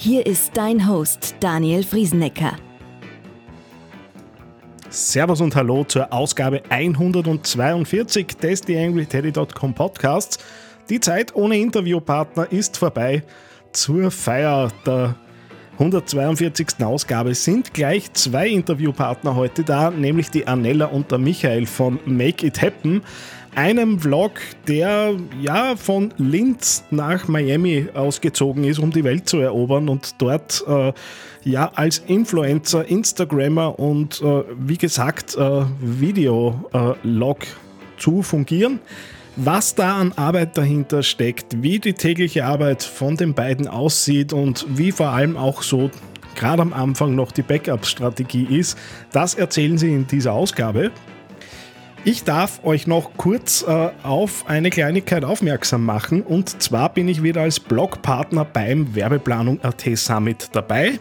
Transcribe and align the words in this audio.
Hier 0.00 0.24
ist 0.26 0.56
dein 0.56 0.88
Host 0.88 1.34
Daniel 1.40 1.82
Friesenecker. 1.82 2.52
Servus 4.90 5.40
und 5.40 5.56
Hallo 5.56 5.82
zur 5.82 6.12
Ausgabe 6.12 6.62
142 6.68 8.28
des 8.36 8.60
TheAngryTeddy.com 8.60 9.74
Podcasts. 9.74 10.38
Die 10.88 11.00
Zeit 11.00 11.34
ohne 11.34 11.58
Interviewpartner 11.58 12.52
ist 12.52 12.76
vorbei. 12.76 13.24
Zur 13.72 14.12
Feier 14.12 14.70
der 14.86 15.16
142. 15.78 16.84
Ausgabe 16.84 17.34
sind 17.34 17.72
gleich 17.72 18.12
zwei 18.12 18.48
Interviewpartner 18.48 19.36
heute 19.36 19.62
da, 19.62 19.90
nämlich 19.90 20.28
die 20.28 20.48
Anella 20.48 20.86
und 20.86 21.12
der 21.12 21.18
Michael 21.18 21.66
von 21.66 22.00
Make 22.04 22.46
It 22.46 22.60
Happen 22.60 23.02
einem 23.54 23.98
Vlog, 24.00 24.32
der 24.66 25.14
ja 25.40 25.76
von 25.76 26.12
Linz 26.18 26.84
nach 26.90 27.28
Miami 27.28 27.86
ausgezogen 27.94 28.64
ist, 28.64 28.80
um 28.80 28.90
die 28.90 29.04
Welt 29.04 29.28
zu 29.28 29.38
erobern 29.38 29.88
und 29.88 30.20
dort 30.20 30.64
äh, 30.66 30.92
ja 31.44 31.70
als 31.74 31.98
Influencer, 32.06 32.84
Instagrammer 32.88 33.78
und 33.78 34.20
äh, 34.20 34.42
wie 34.58 34.78
gesagt 34.78 35.36
äh, 35.36 35.64
Videolog 35.80 37.46
zu 37.98 38.22
fungieren. 38.22 38.80
Was 39.40 39.76
da 39.76 39.98
an 39.98 40.12
Arbeit 40.16 40.58
dahinter 40.58 41.04
steckt, 41.04 41.62
wie 41.62 41.78
die 41.78 41.92
tägliche 41.92 42.44
Arbeit 42.44 42.82
von 42.82 43.16
den 43.16 43.34
beiden 43.34 43.68
aussieht 43.68 44.32
und 44.32 44.66
wie 44.68 44.90
vor 44.90 45.10
allem 45.10 45.36
auch 45.36 45.62
so 45.62 45.92
gerade 46.34 46.60
am 46.60 46.72
Anfang 46.72 47.14
noch 47.14 47.30
die 47.30 47.42
Backup-Strategie 47.42 48.48
ist, 48.50 48.76
das 49.12 49.34
erzählen 49.34 49.78
sie 49.78 49.94
in 49.94 50.08
dieser 50.08 50.32
Ausgabe. 50.32 50.90
Ich 52.04 52.24
darf 52.24 52.64
euch 52.64 52.88
noch 52.88 53.12
kurz 53.16 53.62
äh, 53.62 53.90
auf 54.02 54.44
eine 54.48 54.70
Kleinigkeit 54.70 55.22
aufmerksam 55.22 55.84
machen 55.84 56.22
und 56.22 56.60
zwar 56.60 56.92
bin 56.92 57.06
ich 57.06 57.22
wieder 57.22 57.42
als 57.42 57.60
Blogpartner 57.60 58.44
beim 58.44 58.92
Werbeplanung 58.96 59.62
AT 59.62 59.84
Summit 59.94 60.48
dabei. 60.50 60.98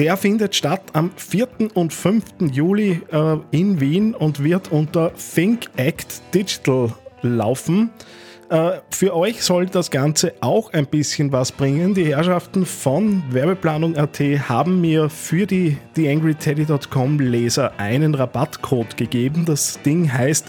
Der 0.00 0.16
findet 0.16 0.56
statt 0.56 0.80
am 0.94 1.10
4. 1.14 1.46
und 1.74 1.92
5. 1.92 2.24
Juli 2.52 3.02
äh, 3.12 3.36
in 3.50 3.82
Wien 3.82 4.14
und 4.14 4.42
wird 4.42 4.72
unter 4.72 5.12
Think 5.12 5.66
Act 5.76 6.22
Digital 6.32 6.94
laufen. 7.20 7.90
Äh, 8.48 8.78
für 8.90 9.14
euch 9.14 9.42
soll 9.42 9.66
das 9.66 9.90
Ganze 9.90 10.32
auch 10.40 10.72
ein 10.72 10.86
bisschen 10.86 11.32
was 11.32 11.52
bringen. 11.52 11.92
Die 11.92 12.16
Herrschaften 12.16 12.64
von 12.64 13.22
Werbeplanung.at 13.28 14.18
haben 14.48 14.80
mir 14.80 15.10
für 15.10 15.46
die 15.46 15.76
TheAngryTeddy.com 15.96 17.20
Leser 17.20 17.72
einen 17.76 18.14
Rabattcode 18.14 18.96
gegeben. 18.96 19.44
Das 19.44 19.82
Ding 19.82 20.10
heißt 20.10 20.46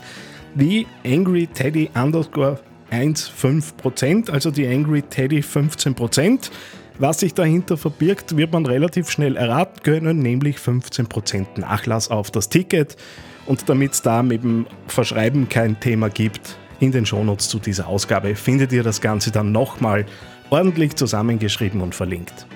TheAngryTeddy 0.58 1.90
underscore 1.94 2.58
15%, 2.90 4.30
also 4.30 4.52
die 4.52 4.68
Angry 4.68 5.02
Teddy 5.02 5.40
15%. 5.40 6.52
Was 6.98 7.20
sich 7.20 7.34
dahinter 7.34 7.78
verbirgt, 7.78 8.38
wird 8.38 8.52
man 8.54 8.66
relativ 8.66 9.10
schnell 9.10 9.36
erraten 9.36 9.82
können, 9.84 10.20
nämlich 10.20 10.58
15% 10.58 11.60
Nachlass 11.60 12.12
auf 12.12 12.32
das 12.32 12.50
Ticket. 12.50 12.98
Und 13.46 13.68
damit 13.70 13.94
es 13.94 14.02
da 14.02 14.22
mit 14.22 14.44
dem 14.44 14.68
Verschreiben 14.88 15.50
kein 15.50 15.80
Thema 15.80 16.10
gibt, 16.10 16.58
in 16.80 16.92
den 16.92 17.06
Shownotes 17.06 17.50
zu 17.50 17.60
dieser 17.60 17.88
Ausgabe 17.88 18.36
findet 18.36 18.72
ihr 18.72 18.84
das 18.84 19.02
Ganze 19.02 19.32
dann 19.32 19.52
nochmal 19.52 20.06
ordentlich 20.50 20.96
zusammengeschrieben 20.96 21.82
und 21.82 21.96
verlinkt. 21.96 22.48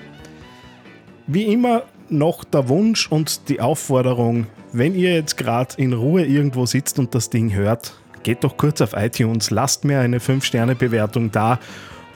Wie 1.26 1.44
immer 1.44 1.82
noch 2.08 2.44
der 2.44 2.68
Wunsch 2.68 3.10
und 3.10 3.48
die 3.48 3.60
Aufforderung, 3.60 4.46
wenn 4.72 4.94
ihr 4.94 5.14
jetzt 5.14 5.36
gerade 5.36 5.74
in 5.76 5.92
Ruhe 5.92 6.24
irgendwo 6.24 6.66
sitzt 6.66 6.98
und 6.98 7.14
das 7.14 7.30
Ding 7.30 7.52
hört, 7.52 7.94
geht 8.22 8.44
doch 8.44 8.56
kurz 8.56 8.80
auf 8.80 8.92
iTunes, 8.94 9.50
lasst 9.50 9.84
mir 9.84 10.00
eine 10.00 10.18
5-Sterne-Bewertung 10.18 11.30
da, 11.30 11.58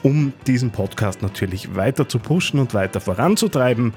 um 0.02 0.32
diesen 0.46 0.70
Podcast 0.70 1.22
natürlich 1.22 1.74
weiter 1.74 2.08
zu 2.08 2.18
pushen 2.18 2.60
und 2.60 2.74
weiter 2.74 3.00
voranzutreiben. 3.00 3.94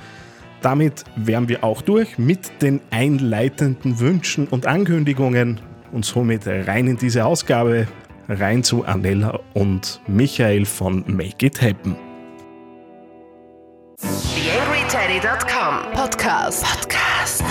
Damit 0.62 1.04
wären 1.16 1.50
wir 1.50 1.64
auch 1.64 1.82
durch 1.82 2.18
mit 2.18 2.62
den 2.62 2.80
einleitenden 2.90 4.00
Wünschen 4.00 4.48
und 4.48 4.66
Ankündigungen 4.66 5.60
und 5.92 6.06
somit 6.06 6.48
rein 6.48 6.88
in 6.88 6.98
diese 6.98 7.26
Ausgabe 7.26 7.88
rein 8.30 8.64
zu 8.64 8.86
Anella 8.86 9.40
und 9.54 10.02
Michael 10.08 10.66
von 10.66 11.04
Make 11.08 11.46
It 11.46 11.62
Happen. 11.62 11.96
TheAngryTeddy.com 14.02 15.92
Podcast. 15.94 16.64
Podcast. 16.64 17.44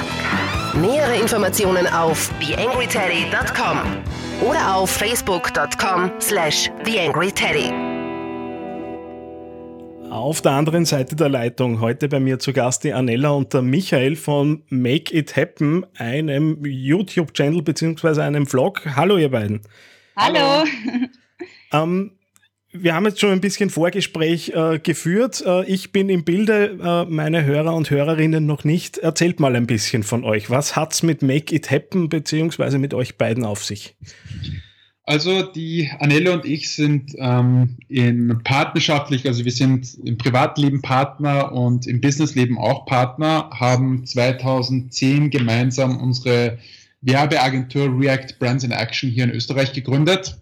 Nähere 0.75 1.17
Informationen 1.21 1.87
auf 1.87 2.31
TheAngryTeddy.com 2.41 3.79
oder 4.49 4.75
auf 4.75 4.91
Facebook.com 4.91 6.11
slash 6.21 6.71
TheAngryTeddy. 6.85 7.92
Auf 10.13 10.43
der 10.43 10.53
anderen 10.53 10.85
Seite 10.85 11.17
der 11.17 11.31
Leitung 11.31 11.81
heute 11.81 12.07
bei 12.07 12.21
mir 12.21 12.39
zu 12.39 12.53
Gast 12.53 12.85
die 12.85 12.93
Anella 12.93 13.31
und 13.31 13.55
der 13.55 13.63
Michael 13.63 14.15
von 14.17 14.63
Make 14.69 15.17
It 15.17 15.37
Happen, 15.37 15.87
einem 15.97 16.63
YouTube-Channel 16.63 17.63
bzw. 17.63 18.21
einem 18.21 18.47
Vlog. 18.47 18.83
Hallo 18.95 19.17
ihr 19.17 19.31
beiden. 19.31 19.63
Hallo. 20.15 20.65
Ähm, 21.73 22.13
wir 22.73 22.95
haben 22.95 23.07
jetzt 23.07 23.19
schon 23.19 23.31
ein 23.31 23.41
bisschen 23.41 23.71
Vorgespräch 23.71 24.51
äh, 24.51 24.79
geführt. 24.79 25.43
Äh, 25.47 25.65
ich 25.65 25.91
bin 25.91 26.11
im 26.11 26.23
Bilde, 26.23 26.79
äh, 26.83 27.11
meine 27.11 27.47
Hörer 27.47 27.75
und 27.75 27.89
Hörerinnen 27.89 28.45
noch 28.45 28.65
nicht. 28.65 28.99
Erzählt 28.99 29.41
mal 29.41 29.57
ein 29.57 29.67
bisschen 29.67 30.03
von 30.03 30.23
euch. 30.23 30.51
Was 30.51 30.77
hat's 30.77 31.03
mit 31.03 31.23
Make 31.23 31.55
It 31.55 31.71
Happen 31.71 32.11
beziehungsweise 32.11 32.79
mit 32.79 32.93
euch 32.93 33.17
beiden 33.17 33.47
auf 33.47 33.65
sich? 33.65 33.97
Also 35.05 35.43
die 35.43 35.91
Anelle 35.99 36.33
und 36.33 36.45
ich 36.45 36.71
sind 36.71 37.15
ähm, 37.19 37.77
in 37.89 38.41
partnerschaftlich, 38.45 39.27
also 39.27 39.45
wir 39.45 39.51
sind 39.51 39.99
im 40.05 40.17
Privatleben 40.17 40.81
Partner 40.81 41.51
und 41.51 41.89
im 41.89 42.01
Businessleben 42.01 42.57
auch 42.57 42.87
Partner, 42.87 43.51
haben 43.53 44.07
2010 44.07 45.31
gemeinsam 45.31 46.01
unsere 46.01 46.59
Werbeagentur 47.01 47.99
React 47.99 48.39
Brands 48.39 48.63
in 48.63 48.71
Action 48.71 49.11
hier 49.11 49.25
in 49.25 49.31
Österreich 49.31 49.73
gegründet. 49.73 50.39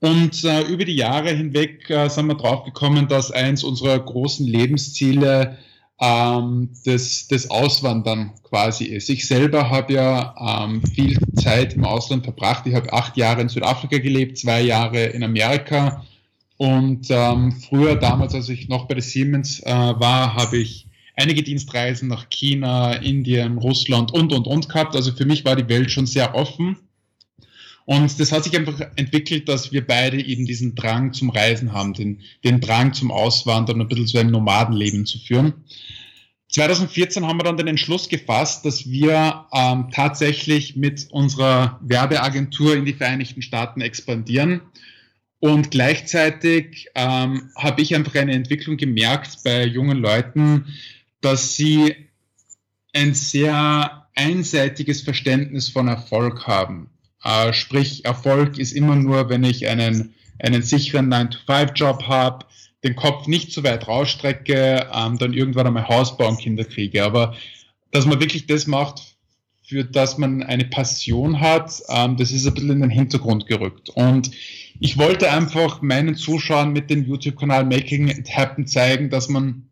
Und 0.00 0.42
äh, 0.42 0.62
über 0.62 0.84
die 0.84 0.96
Jahre 0.96 1.30
hinweg 1.30 1.88
äh, 1.88 2.08
sind 2.08 2.26
wir 2.26 2.34
draufgekommen, 2.34 3.06
dass 3.06 3.30
eins 3.30 3.62
unserer 3.62 3.98
großen 3.98 4.46
Lebensziele 4.46 5.58
ähm, 6.00 6.70
das, 6.84 7.26
das 7.28 7.50
Auswandern 7.50 8.32
quasi 8.42 8.84
ist. 8.84 9.08
Ich 9.08 9.26
selber 9.26 9.70
habe 9.70 9.94
ja 9.94 10.64
ähm, 10.64 10.82
viel 10.82 11.18
Zeit 11.36 11.74
im 11.74 11.84
Ausland 11.84 12.24
verbracht. 12.24 12.66
Ich 12.66 12.74
habe 12.74 12.92
acht 12.92 13.16
Jahre 13.16 13.42
in 13.42 13.48
Südafrika 13.48 13.98
gelebt, 13.98 14.38
zwei 14.38 14.60
Jahre 14.60 15.04
in 15.04 15.22
Amerika. 15.22 16.04
Und 16.58 17.06
ähm, 17.10 17.52
früher, 17.52 17.96
damals, 17.96 18.34
als 18.34 18.48
ich 18.48 18.68
noch 18.68 18.86
bei 18.86 18.94
der 18.94 19.02
Siemens 19.02 19.60
äh, 19.60 19.70
war, 19.70 20.34
habe 20.34 20.58
ich 20.58 20.86
einige 21.14 21.42
Dienstreisen 21.42 22.08
nach 22.08 22.28
China, 22.28 22.92
Indien, 22.94 23.58
Russland 23.58 24.12
und, 24.12 24.32
und, 24.32 24.46
und 24.46 24.68
gehabt. 24.68 24.94
Also 24.96 25.12
für 25.12 25.26
mich 25.26 25.44
war 25.44 25.56
die 25.56 25.68
Welt 25.68 25.90
schon 25.90 26.06
sehr 26.06 26.34
offen. 26.34 26.76
Und 27.86 28.18
das 28.18 28.32
hat 28.32 28.42
sich 28.42 28.56
einfach 28.56 28.80
entwickelt, 28.96 29.48
dass 29.48 29.70
wir 29.70 29.86
beide 29.86 30.20
eben 30.20 30.44
diesen 30.44 30.74
Drang 30.74 31.12
zum 31.12 31.30
Reisen 31.30 31.72
haben, 31.72 31.94
den, 31.94 32.20
den 32.42 32.60
Drang 32.60 32.92
zum 32.92 33.12
Auswandern, 33.12 33.80
ein 33.80 33.86
bisschen 33.86 34.08
zu 34.08 34.18
einem 34.18 34.32
Nomadenleben 34.32 35.06
zu 35.06 35.20
führen. 35.20 35.54
2014 36.50 37.24
haben 37.24 37.38
wir 37.38 37.44
dann 37.44 37.56
den 37.56 37.68
Entschluss 37.68 38.08
gefasst, 38.08 38.64
dass 38.64 38.90
wir 38.90 39.46
ähm, 39.52 39.88
tatsächlich 39.92 40.74
mit 40.74 41.06
unserer 41.12 41.78
Werbeagentur 41.80 42.74
in 42.74 42.84
die 42.84 42.92
Vereinigten 42.92 43.40
Staaten 43.40 43.80
expandieren. 43.80 44.62
Und 45.38 45.70
gleichzeitig 45.70 46.88
ähm, 46.96 47.50
habe 47.54 47.82
ich 47.82 47.94
einfach 47.94 48.16
eine 48.16 48.32
Entwicklung 48.32 48.76
gemerkt 48.78 49.44
bei 49.44 49.64
jungen 49.64 49.98
Leuten, 49.98 50.66
dass 51.20 51.54
sie 51.54 51.94
ein 52.92 53.14
sehr 53.14 54.08
einseitiges 54.16 55.02
Verständnis 55.02 55.68
von 55.68 55.86
Erfolg 55.86 56.48
haben. 56.48 56.90
Äh, 57.24 57.52
sprich, 57.52 58.04
Erfolg 58.04 58.58
ist 58.58 58.72
immer 58.72 58.96
nur, 58.96 59.28
wenn 59.28 59.44
ich 59.44 59.68
einen, 59.68 60.14
einen 60.38 60.62
sicheren 60.62 61.12
9-to-5-Job 61.12 62.04
habe, 62.04 62.46
den 62.84 62.94
Kopf 62.94 63.26
nicht 63.26 63.52
so 63.52 63.64
weit 63.64 63.88
rausstrecke, 63.88 64.88
ähm, 64.92 65.18
dann 65.18 65.32
irgendwann 65.32 65.66
einmal 65.66 65.88
Haus 65.88 66.16
bauen, 66.16 66.36
Kinder 66.36 66.64
kriege. 66.64 67.04
Aber 67.04 67.34
dass 67.90 68.06
man 68.06 68.20
wirklich 68.20 68.46
das 68.46 68.66
macht, 68.66 69.16
für 69.66 69.84
das 69.84 70.18
man 70.18 70.42
eine 70.44 70.66
Passion 70.66 71.40
hat, 71.40 71.82
ähm, 71.88 72.16
das 72.16 72.30
ist 72.30 72.46
ein 72.46 72.54
bisschen 72.54 72.70
in 72.70 72.80
den 72.80 72.90
Hintergrund 72.90 73.46
gerückt. 73.46 73.90
Und 73.90 74.30
ich 74.78 74.98
wollte 74.98 75.30
einfach 75.30 75.82
meinen 75.82 76.14
Zuschauern 76.14 76.72
mit 76.72 76.90
dem 76.90 77.04
YouTube-Kanal 77.04 77.64
Making 77.64 78.08
It 78.08 78.30
Happen 78.36 78.66
zeigen, 78.66 79.10
dass 79.10 79.28
man 79.28 79.68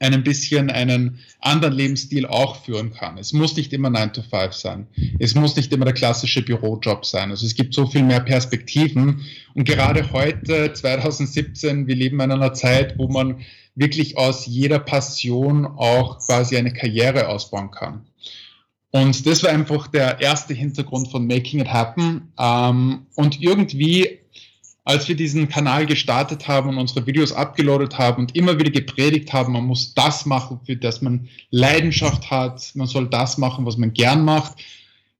ein 0.00 0.22
bisschen 0.24 0.70
einen 0.70 1.18
anderen 1.40 1.74
Lebensstil 1.74 2.26
auch 2.26 2.64
führen 2.64 2.92
kann. 2.92 3.18
Es 3.18 3.32
muss 3.32 3.54
nicht 3.56 3.72
immer 3.72 3.90
9 3.90 4.14
to 4.14 4.22
5 4.22 4.52
sein. 4.54 4.86
Es 5.18 5.34
muss 5.34 5.56
nicht 5.56 5.72
immer 5.72 5.84
der 5.84 5.94
klassische 5.94 6.42
Bürojob 6.42 7.04
sein. 7.04 7.30
Also 7.30 7.46
es 7.46 7.54
gibt 7.54 7.74
so 7.74 7.86
viel 7.86 8.02
mehr 8.02 8.20
Perspektiven. 8.20 9.20
Und 9.54 9.64
gerade 9.64 10.10
heute, 10.12 10.72
2017, 10.72 11.86
wir 11.86 11.96
leben 11.96 12.18
in 12.20 12.32
einer 12.32 12.54
Zeit, 12.54 12.98
wo 12.98 13.08
man 13.08 13.40
wirklich 13.74 14.16
aus 14.16 14.46
jeder 14.46 14.78
Passion 14.78 15.66
auch 15.66 16.18
quasi 16.18 16.56
eine 16.56 16.72
Karriere 16.72 17.28
ausbauen 17.28 17.70
kann. 17.70 18.06
Und 18.92 19.26
das 19.26 19.42
war 19.42 19.50
einfach 19.50 19.86
der 19.88 20.20
erste 20.20 20.54
Hintergrund 20.54 21.10
von 21.10 21.26
Making 21.26 21.60
It 21.60 21.68
Happen. 21.68 22.32
Ähm, 22.38 23.06
und 23.16 23.40
irgendwie, 23.40 24.19
als 24.84 25.08
wir 25.08 25.16
diesen 25.16 25.48
Kanal 25.48 25.86
gestartet 25.86 26.48
haben 26.48 26.70
und 26.70 26.78
unsere 26.78 27.06
Videos 27.06 27.32
abgeloadet 27.32 27.98
haben 27.98 28.22
und 28.22 28.36
immer 28.36 28.58
wieder 28.58 28.70
gepredigt 28.70 29.32
haben, 29.32 29.52
man 29.52 29.64
muss 29.64 29.94
das 29.94 30.26
machen, 30.26 30.60
für 30.64 30.76
das 30.76 31.02
man 31.02 31.28
Leidenschaft 31.50 32.30
hat, 32.30 32.72
man 32.74 32.86
soll 32.86 33.08
das 33.08 33.38
machen, 33.38 33.66
was 33.66 33.76
man 33.76 33.92
gern 33.92 34.24
macht, 34.24 34.54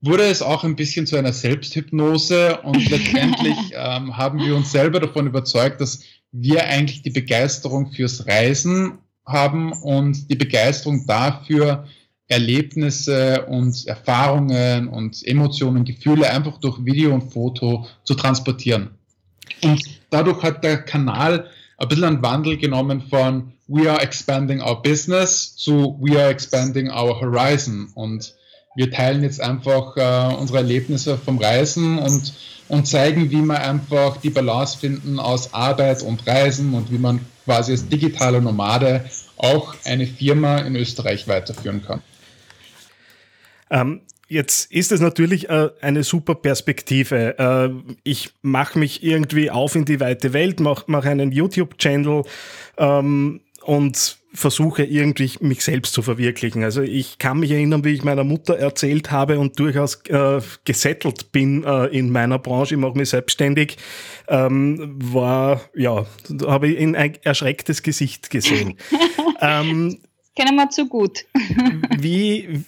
wurde 0.01 0.25
es 0.25 0.41
auch 0.41 0.65
ein 0.65 0.77
bisschen 0.77 1.07
zu 1.07 1.17
einer 1.17 1.33
Selbsthypnose 1.33 2.59
und 2.63 2.89
letztendlich 2.91 3.57
ähm, 3.75 4.17
haben 4.17 4.39
wir 4.41 4.57
uns 4.57 4.73
selber 4.73 5.01
davon 5.01 5.27
überzeugt, 5.27 5.81
dass 5.81 6.03
wir 6.33 6.65
eigentlich 6.67 7.03
die 7.03 7.11
Begeisterung 7.11 7.93
fürs 7.93 8.27
Reisen 8.27 8.99
haben 9.27 9.73
und 9.73 10.31
die 10.31 10.37
Begeisterung 10.37 11.07
dafür, 11.07 11.87
Erlebnisse 12.29 13.45
und 13.47 13.87
Erfahrungen 13.87 14.89
und 14.89 15.27
Emotionen, 15.27 15.85
Gefühle 15.85 16.31
einfach 16.31 16.59
durch 16.59 16.85
Video 16.85 17.13
und 17.13 17.33
Foto 17.33 17.87
zu 18.05 18.15
transportieren. 18.15 18.91
Und 19.63 19.83
dadurch 20.11 20.43
hat 20.43 20.65
der 20.65 20.79
Kanal 20.79 21.51
ein 21.79 21.89
bisschen 21.89 22.05
einen 22.05 22.23
Wandel 22.23 22.57
genommen 22.59 23.03
von 23.09 23.53
We 23.69 23.91
are 23.91 24.03
expanding 24.03 24.61
our 24.61 24.83
business 24.83 25.57
zu 25.57 25.97
We 26.01 26.21
are 26.21 26.31
expanding 26.31 26.91
our 26.91 27.21
horizon. 27.21 27.91
Und 27.95 28.35
wir 28.75 28.91
teilen 28.91 29.23
jetzt 29.23 29.41
einfach 29.41 29.97
äh, 29.97 30.35
unsere 30.35 30.59
Erlebnisse 30.59 31.17
vom 31.19 31.39
Reisen 31.39 31.99
und, 31.99 32.35
und 32.69 32.87
zeigen, 32.87 33.31
wie 33.31 33.43
man 33.43 33.57
einfach 33.57 34.17
die 34.19 34.31
Balance 34.31 34.79
finden 34.79 35.19
aus 35.19 35.55
Arbeit 35.55 36.03
und 36.03 36.27
Reisen 36.27 36.75
und 36.75 36.91
wie 36.91 36.99
man 36.99 37.21
quasi 37.45 37.73
als 37.73 37.89
digitale 37.89 38.41
Nomade 38.41 39.05
auch 39.37 39.75
eine 39.85 40.07
Firma 40.07 40.59
in 40.59 40.77
Österreich 40.77 41.27
weiterführen 41.27 41.83
kann. 41.85 42.03
Ähm, 43.71 44.03
jetzt 44.31 44.73
ist 44.73 44.93
es 44.93 45.01
natürlich 45.01 45.51
äh, 45.51 45.71
eine 45.81 46.05
super 46.05 46.35
Perspektive. 46.37 47.39
Äh, 47.39 47.95
ich 48.05 48.31
mache 48.43 48.79
mich 48.79 49.03
irgendwie 49.03 49.51
auf 49.51 49.75
in 49.75 49.85
die 49.85 50.01
weite 50.01 50.33
Welt, 50.33 50.61
mache 50.61 50.85
mach 50.87 51.05
einen 51.05 51.33
YouTube-Channel 51.33 52.23
ähm, 52.79 53.41
und 53.63 54.19
versuche 54.33 54.85
irgendwie 54.85 55.33
mich 55.41 55.65
selbst 55.65 55.93
zu 55.93 56.03
verwirklichen. 56.03 56.63
Also 56.63 56.83
ich 56.83 57.19
kann 57.19 57.41
mich 57.41 57.51
erinnern, 57.51 57.85
wie 57.85 57.91
ich 57.91 58.05
meiner 58.05 58.23
Mutter 58.23 58.57
erzählt 58.57 59.11
habe 59.11 59.41
und 59.41 59.59
durchaus 59.59 59.97
äh, 60.07 60.41
gesettelt 60.65 61.33
bin 61.33 61.65
äh, 61.65 61.87
in 61.87 62.11
meiner 62.11 62.39
Branche, 62.39 62.77
ich 62.77 62.81
mache 62.81 62.97
mich 62.97 63.11
selbstständig, 63.11 63.77
ähm, 64.29 64.97
war, 65.03 65.63
ja, 65.75 66.07
habe 66.47 66.69
ich 66.69 66.79
in 66.79 66.95
ein 66.95 67.19
erschrecktes 67.23 67.83
Gesicht 67.83 68.31
gesehen. 68.31 68.77
ähm, 69.41 69.99
Kennen 70.37 70.55
wir 70.55 70.71
zu 70.71 70.87
gut. 70.87 71.25
wie, 71.99 72.63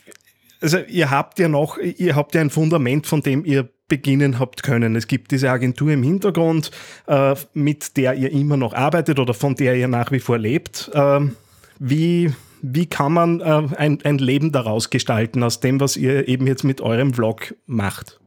also 0.63 0.79
ihr 0.79 1.11
habt 1.11 1.39
ja 1.39 1.49
noch, 1.49 1.79
ihr 1.79 2.15
habt 2.15 2.35
ja 2.35 2.41
ein 2.41 2.51
Fundament, 2.51 3.07
von 3.07 3.21
dem 3.21 3.45
ihr 3.45 3.69
beginnen 3.89 4.39
habt 4.39 4.63
können. 4.63 4.97
Es 4.97 5.07
gibt 5.07 5.33
diese 5.33 5.51
Agentur 5.51 5.91
im 5.91 6.03
Hintergrund, 6.03 6.71
äh, 7.07 7.35
mit 7.53 7.97
der 7.97 8.15
ihr 8.15 8.33
immer 8.33 8.57
noch 8.57 8.73
arbeitet 8.73 9.19
oder 9.19 9.35
von 9.35 9.55
der 9.55 9.75
ihr 9.75 9.89
nach 9.89 10.11
wie 10.13 10.21
vor 10.21 10.39
lebt. 10.39 10.91
Ähm, 10.95 11.37
wie, 11.79 12.33
wie 12.63 12.87
kann 12.87 13.13
man 13.13 13.41
äh, 13.41 13.69
ein, 13.77 13.99
ein 14.03 14.19
Leben 14.19 14.53
daraus 14.53 14.89
gestalten, 14.89 15.43
aus 15.43 15.61
dem, 15.61 15.81
was 15.81 15.97
ihr 15.97 16.29
eben 16.29 16.47
jetzt 16.47 16.65
mit 16.65 16.81
eurem 16.81 17.13
Vlog 17.13 17.55
macht? 17.67 18.19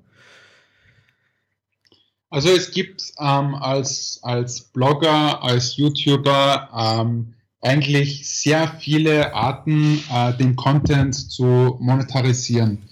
Also 2.30 2.50
es 2.50 2.72
gibt 2.72 3.02
ähm, 3.20 3.56
als, 3.56 4.20
als 4.22 4.62
Blogger, 4.62 5.42
als 5.42 5.78
YouTuber 5.78 6.70
ähm, 6.78 7.35
eigentlich 7.66 8.30
sehr 8.30 8.68
viele 8.80 9.34
Arten, 9.34 10.04
äh, 10.12 10.34
den 10.38 10.56
Content 10.56 11.16
zu 11.16 11.78
monetarisieren. 11.80 12.84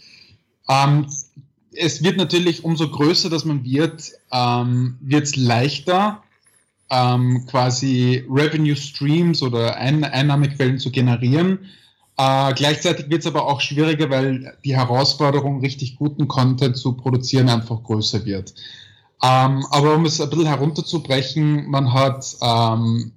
Ähm, 0.70 1.08
es 1.75 2.04
wird 2.04 2.18
natürlich 2.18 2.64
umso 2.64 2.90
größer, 2.90 3.30
dass 3.30 3.46
man 3.46 3.64
wird, 3.64 4.12
ähm, 4.31 4.98
wird 5.02 5.24
es 5.24 5.36
leichter, 5.36 6.24
ähm, 6.90 7.46
quasi 7.48 8.25
Revenue 8.30 8.75
Streams 8.75 9.42
oder 9.42 9.78
Ein 9.78 10.04
Einnahmequellen 10.04 10.80
zu 10.80 10.92
generieren. 10.92 11.60
Äh, 12.18 12.54
gleichzeitig 12.54 13.10
wird 13.10 13.22
es 13.22 13.28
aber 13.28 13.48
auch 13.48 13.62
schwieriger, 13.62 14.10
weil 14.10 14.56
die 14.64 14.75
Herausforderung, 14.75 15.62
richtig 15.62 15.96
guten 15.96 16.28
Content 16.28 16.78
zu 16.78 16.94
produzieren, 16.94 17.50
einfach 17.50 17.81
größer 17.84 18.25
wird. 18.25 18.54
Ähm, 19.24 19.66
aber 19.72 19.96
um 19.96 20.06
es 20.06 20.20
ein 20.20 20.30
bisschen 20.30 20.46
herunterzubrechen, 20.46 21.70
man 21.70 21.94
hat 21.94 22.25
ähm, 22.42 23.14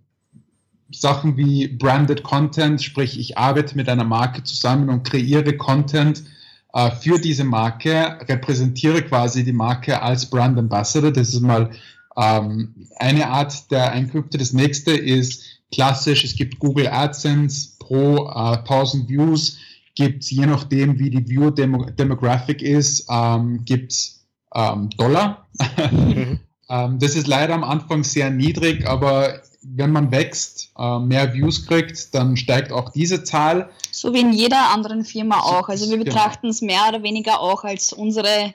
Sachen 1.00 1.37
wie 1.37 1.69
Branded 1.69 2.22
Content, 2.22 2.82
sprich 2.82 3.19
ich 3.19 3.38
arbeite 3.38 3.76
mit 3.76 3.88
einer 3.88 4.04
Marke 4.04 4.43
zusammen 4.43 4.88
und 4.88 5.04
kreiere 5.04 5.56
Content 5.56 6.25
äh, 6.72 6.90
für 6.90 7.19
diese 7.19 7.44
Marke, 7.44 8.19
repräsentiere 8.28 9.02
quasi 9.02 9.44
die 9.44 9.52
Marke 9.52 10.02
als 10.02 10.26
Brand 10.26 10.58
Ambassador. 10.58 11.10
Das 11.10 11.31
ist 11.31 11.40
mal 11.40 11.70
ähm, 12.16 12.75
eine 12.96 13.28
Art 13.28 13.70
der 13.70 13.93
Einkünfte. 13.93 14.38
Das 14.38 14.52
nächste 14.52 14.93
ist 14.93 15.44
klassisch, 15.72 16.25
es 16.25 16.37
gibt 16.37 16.58
Google 16.58 16.88
AdSense 16.88 17.70
pro 17.78 18.28
äh, 18.28 18.58
1000 18.58 19.08
Views, 19.08 19.58
gibt 19.94 20.22
es 20.22 20.31
je 20.31 20.46
nachdem, 20.46 20.98
wie 20.98 21.10
die 21.10 21.28
View-Demographic 21.28 22.62
ist, 22.62 23.06
ähm, 23.10 23.64
gibt 23.64 23.93
es 23.93 24.26
ähm, 24.54 24.90
Dollar. 24.90 25.46
Mhm. 25.90 26.40
ähm, 26.69 26.98
das 26.98 27.14
ist 27.14 27.26
leider 27.26 27.54
am 27.54 27.64
Anfang 27.64 28.04
sehr 28.04 28.31
niedrig, 28.31 28.87
aber 28.87 29.40
wenn 29.76 29.93
man 29.93 30.11
wächst, 30.11 30.70
äh, 30.78 30.99
mehr 30.99 31.34
Views 31.34 31.67
kriegt, 31.67 32.14
dann 32.14 32.37
steigt 32.37 32.73
auch 32.73 32.90
diese 32.90 33.25
Zahl. 33.25 33.70
So 33.90 34.12
wie 34.14 34.20
in 34.20 34.32
jeder 34.32 34.70
anderen 34.70 35.05
Firma 35.05 35.40
auch. 35.40 35.69
Also 35.69 35.88
wir 35.90 35.99
genau. 35.99 36.05
betrachten 36.05 36.49
es 36.49 36.62
mehr 36.62 36.82
oder 36.88 37.02
weniger 37.02 37.40
auch 37.40 37.64
als 37.64 37.93
unsere 37.93 38.55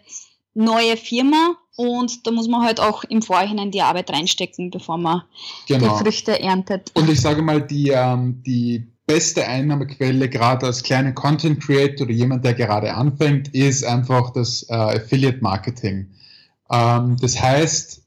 neue 0.53 0.97
Firma 0.97 1.55
und 1.75 2.27
da 2.27 2.31
muss 2.31 2.47
man 2.47 2.63
halt 2.63 2.79
auch 2.79 3.03
im 3.05 3.21
Vorhinein 3.21 3.71
die 3.71 3.81
Arbeit 3.81 4.11
reinstecken, 4.11 4.71
bevor 4.71 4.97
man 4.97 5.23
genau. 5.67 5.97
die 5.97 6.03
Früchte 6.03 6.39
erntet. 6.39 6.91
Und 6.95 7.09
ich 7.09 7.21
sage 7.21 7.41
mal, 7.41 7.61
die, 7.61 7.89
ähm, 7.89 8.43
die 8.45 8.91
beste 9.05 9.47
Einnahmequelle, 9.47 10.29
gerade 10.29 10.65
als 10.65 10.83
kleiner 10.83 11.13
Content 11.13 11.63
Creator 11.63 12.05
oder 12.05 12.15
jemand, 12.15 12.45
der 12.45 12.53
gerade 12.53 12.93
anfängt, 12.93 13.53
ist 13.53 13.83
einfach 13.83 14.31
das 14.31 14.63
äh, 14.69 14.73
Affiliate 14.73 15.39
Marketing. 15.41 16.11
Ähm, 16.69 17.17
das 17.19 17.41
heißt, 17.41 18.03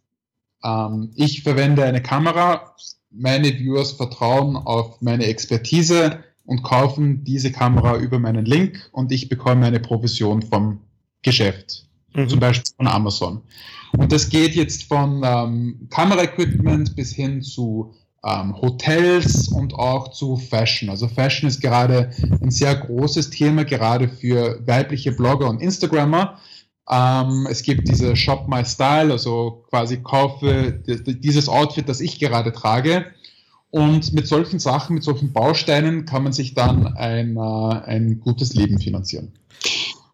ähm, 0.63 1.11
ich 1.15 1.43
verwende 1.43 1.85
eine 1.85 2.03
Kamera, 2.03 2.75
meine 3.17 3.49
Viewers 3.49 3.93
vertrauen 3.93 4.57
auf 4.57 5.01
meine 5.01 5.27
Expertise 5.27 6.25
und 6.45 6.63
kaufen 6.63 7.25
diese 7.25 7.53
Kamera 7.53 7.97
über 7.97 8.19
meinen 8.19 8.45
Link 8.45 8.89
und 8.93 9.13
ich 9.13 9.29
bekomme 9.29 9.67
eine 9.67 9.81
Provision 9.81 10.43
vom 10.43 10.81
Geschäft 11.23 11.87
mhm. 12.15 12.29
zum 12.29 12.41
Beispiel 12.41 12.73
von 12.77 12.87
Amazon. 12.87 13.43
Und 13.93 14.13
das 14.13 14.29
geht 14.29 14.55
jetzt 14.55 14.85
von 14.85 15.23
ähm, 15.25 15.89
Kameraequipment 15.91 16.97
bis 16.97 17.15
hin 17.15 17.43
zu 17.43 17.95
ähm, 18.25 18.61
Hotels 18.61 19.49
und 19.49 19.75
auch 19.75 20.09
zu 20.09 20.37
Fashion. 20.37 20.91
Also 20.91 21.09
Fashion 21.09 21.49
ist 21.49 21.61
gerade 21.61 22.11
ein 22.43 22.51
sehr 22.51 22.75
großes 22.75 23.31
Thema, 23.31 23.65
gerade 23.65 24.09
für 24.09 24.61
weibliche 24.67 25.13
Blogger 25.13 25.49
und 25.49 25.61
Instagrammer. 25.61 26.39
Ähm, 26.91 27.47
es 27.51 27.63
gibt 27.63 27.89
diese 27.89 28.15
Shop 28.17 28.47
My 28.49 28.65
Style, 28.65 29.13
also 29.13 29.65
quasi 29.71 30.03
kaufe 30.03 30.83
dieses 30.87 31.49
Outfit, 31.49 31.89
das 31.89 32.01
ich 32.01 32.19
gerade 32.19 32.53
trage. 32.53 33.07
Und 33.71 34.13
mit 34.13 34.29
solchen 34.29 34.61
Sachen, 34.61 34.95
mit 34.95 35.03
solchen 35.03 35.33
Bausteinen 35.33 36.05
kann 36.05 36.23
man 36.23 36.33
sich 36.33 36.55
dann 36.55 36.87
ein, 36.97 37.37
äh, 37.37 37.41
ein 37.41 38.21
gutes 38.21 38.55
Leben 38.55 38.79
finanzieren. 38.79 39.33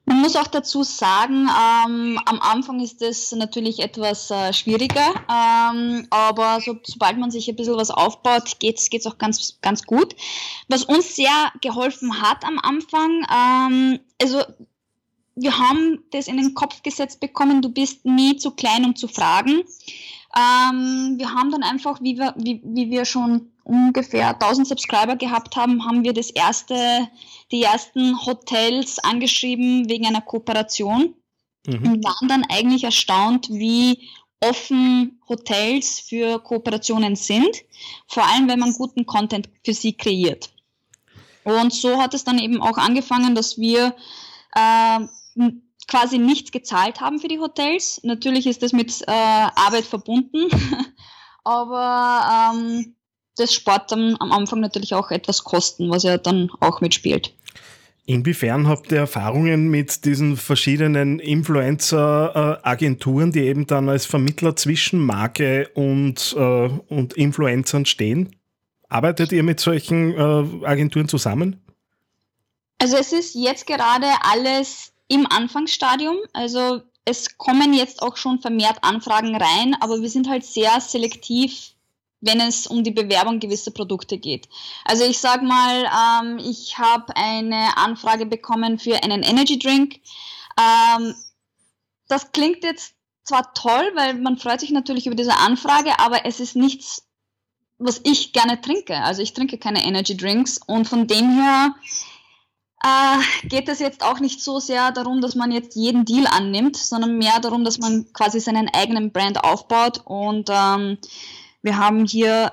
Man 0.07 0.23
muss 0.23 0.35
auch 0.35 0.47
dazu 0.47 0.83
sagen, 0.83 1.47
ähm, 1.47 2.19
am 2.25 2.41
Anfang 2.41 2.81
ist 2.81 3.01
es 3.01 3.31
natürlich 3.33 3.81
etwas 3.81 4.31
äh, 4.31 4.53
schwieriger, 4.53 5.15
ähm, 5.31 6.07
aber 6.11 6.61
so, 6.65 6.77
sobald 6.83 7.19
man 7.19 7.31
sich 7.31 7.49
ein 7.49 7.55
bisschen 7.55 7.77
was 7.77 7.91
aufbaut, 7.91 8.59
geht 8.59 8.81
es 8.81 9.07
auch 9.07 9.19
ganz, 9.19 9.59
ganz 9.61 9.85
gut. 9.85 10.17
Was 10.69 10.85
uns 10.85 11.15
sehr 11.15 11.53
geholfen 11.61 12.23
hat 12.23 12.45
am 12.45 12.59
Anfang, 12.59 13.25
ähm, 13.31 14.01
also 14.21 14.43
wir 15.37 15.59
haben 15.59 16.05
das 16.11 16.29
in 16.29 16.37
den 16.37 16.55
Kopf 16.55 16.83
gesetzt 16.83 17.21
bekommen, 17.21 17.63
du 17.63 17.71
bist 17.71 18.05
nie 18.05 18.37
zu 18.37 18.51
klein, 18.51 18.85
um 18.85 18.97
zu 18.97 19.09
fragen. 19.09 19.63
Ähm, 20.37 21.15
wir 21.19 21.35
haben 21.35 21.51
dann 21.51 21.63
einfach, 21.63 22.01
wie 22.03 22.19
wir, 22.19 22.35
wie, 22.37 22.61
wie 22.65 22.91
wir 22.91 23.05
schon 23.05 23.51
ungefähr 23.65 24.31
1000 24.31 24.69
Subscriber 24.69 25.17
gehabt 25.17 25.57
haben, 25.57 25.85
haben 25.85 26.05
wir 26.05 26.13
das 26.13 26.31
erste 26.31 27.09
die 27.51 27.63
ersten 27.63 28.25
Hotels 28.27 28.99
angeschrieben 29.01 29.89
wegen 29.89 30.07
einer 30.07 30.21
Kooperation 30.21 31.15
mhm. 31.67 31.93
und 31.93 32.05
waren 32.05 32.29
dann 32.29 32.45
eigentlich 32.49 32.85
erstaunt, 32.85 33.49
wie 33.51 34.09
offen 34.41 35.21
Hotels 35.29 36.01
für 36.01 36.39
Kooperationen 36.39 37.17
sind, 37.17 37.57
vor 38.07 38.27
allem 38.27 38.49
wenn 38.49 38.59
man 38.59 38.73
guten 38.73 39.05
Content 39.05 39.49
für 39.65 39.75
sie 39.75 39.93
kreiert. 39.93 40.51
Und 41.45 41.73
so 41.73 42.01
hat 42.01 42.15
es 42.15 42.25
dann 42.25 42.39
eben 42.39 42.63
auch 42.63 42.79
angefangen, 42.79 43.35
dass 43.35 43.59
wir 43.59 43.95
äh, 44.55 45.01
quasi 45.87 46.19
nichts 46.19 46.53
gezahlt 46.53 47.01
haben 47.01 47.19
für 47.19 47.29
die 47.29 47.39
Hotels. 47.39 48.01
Natürlich 48.05 48.47
ist 48.47 48.63
das 48.63 48.73
mit 48.73 49.03
äh, 49.03 49.11
Arbeit 49.11 49.85
verbunden, 49.85 50.49
aber 51.45 52.55
ähm, 52.55 52.95
das 53.37 53.53
spart 53.55 53.93
dann 53.93 54.17
am 54.21 54.33
Anfang 54.33 54.61
natürlich 54.61 54.95
auch 54.95 55.11
etwas 55.11 55.45
Kosten, 55.45 55.91
was 55.91 56.05
ja 56.05 56.17
dann 56.19 56.51
auch 56.61 56.81
mitspielt. 56.81 57.35
Inwiefern 58.07 58.67
habt 58.67 58.91
ihr 58.91 58.99
Erfahrungen 58.99 59.69
mit 59.69 60.05
diesen 60.05 60.37
verschiedenen 60.37 61.21
Influencer-Agenturen, 61.21 63.31
die 63.31 63.43
eben 63.43 63.67
dann 63.67 63.89
als 63.89 64.05
Vermittler 64.07 64.57
zwischen 64.57 64.99
Marke 65.01 65.71
und, 65.75 66.35
äh, 66.37 66.69
und 66.89 67.13
Influencern 67.15 67.87
stehen? 67.87 68.35
Arbeitet 68.89 69.31
ihr 69.31 69.45
mit 69.45 69.61
solchen 69.61 70.15
äh, 70.15 70.67
Agenturen 70.67 71.07
zusammen? 71.09 71.63
Also 72.79 72.97
es 72.97 73.13
ist 73.13 73.37
jetzt 73.37 73.69
gerade 73.69 74.07
alles 74.23 74.93
im 75.11 75.27
Anfangsstadium. 75.27 76.17
Also 76.33 76.83
es 77.05 77.37
kommen 77.37 77.75
jetzt 77.75 78.01
auch 78.01 78.17
schon 78.17 78.41
vermehrt 78.41 78.79
Anfragen 78.83 79.37
rein, 79.37 79.77
aber 79.81 80.01
wir 80.01 80.09
sind 80.09 80.29
halt 80.29 80.45
sehr 80.45 80.81
selektiv, 80.81 81.73
wenn 82.21 82.41
es 82.41 82.67
um 82.67 82.85
die 82.85 82.93
Bewerbung 82.93 83.41
gewisser 83.41 83.73
Produkte 83.73 84.19
geht. 84.19 84.49
Also 84.85 85.05
ich 85.05 85.19
sag 85.19 85.43
mal, 85.43 85.85
ähm, 85.85 86.39
ich 86.39 86.79
habe 86.79 87.17
eine 87.17 87.77
Anfrage 87.77 88.25
bekommen 88.25 88.79
für 88.79 89.03
einen 89.03 89.23
Energy 89.23 89.59
Drink. 89.59 90.01
Ähm, 90.59 91.15
das 92.09 92.31
klingt 92.33 92.63
jetzt 92.63 92.95
zwar 93.25 93.53
toll, 93.55 93.91
weil 93.95 94.15
man 94.15 94.39
freut 94.39 94.61
sich 94.61 94.71
natürlich 94.71 95.07
über 95.07 95.17
diese 95.17 95.37
Anfrage, 95.37 95.99
aber 95.99 96.25
es 96.25 96.39
ist 96.39 96.55
nichts, 96.55 97.05
was 97.79 98.01
ich 98.05 98.33
gerne 98.33 98.61
trinke. 98.61 98.97
Also 98.97 99.23
ich 99.23 99.33
trinke 99.33 99.59
keine 99.59 99.85
Energy 99.85 100.17
Drinks 100.17 100.61
und 100.67 100.87
von 100.87 101.07
dem 101.09 101.31
her 101.43 101.75
äh, 102.83 103.47
geht 103.47 103.69
es 103.69 103.79
jetzt 103.79 104.03
auch 104.03 104.21
nicht 104.21 104.43
so 104.43 104.59
sehr 104.59 104.91
darum, 104.93 105.21
dass 105.21 105.35
man 105.35 105.53
jetzt 105.53 105.77
jeden 105.77 106.05
Deal 106.05 106.27
annimmt, 106.27 106.77
sondern 106.77 107.19
mehr 107.19 107.39
darum, 107.41 107.65
dass 107.65 107.79
man 107.79 108.13
quasi 108.13 108.41
seinen 108.41 108.69
eigenen 108.69 109.13
Brand 109.13 109.45
aufbaut. 109.45 110.01
Und 110.05 110.49
ähm, 110.51 110.99
wir 111.63 111.77
haben 111.77 112.07
hier 112.07 112.53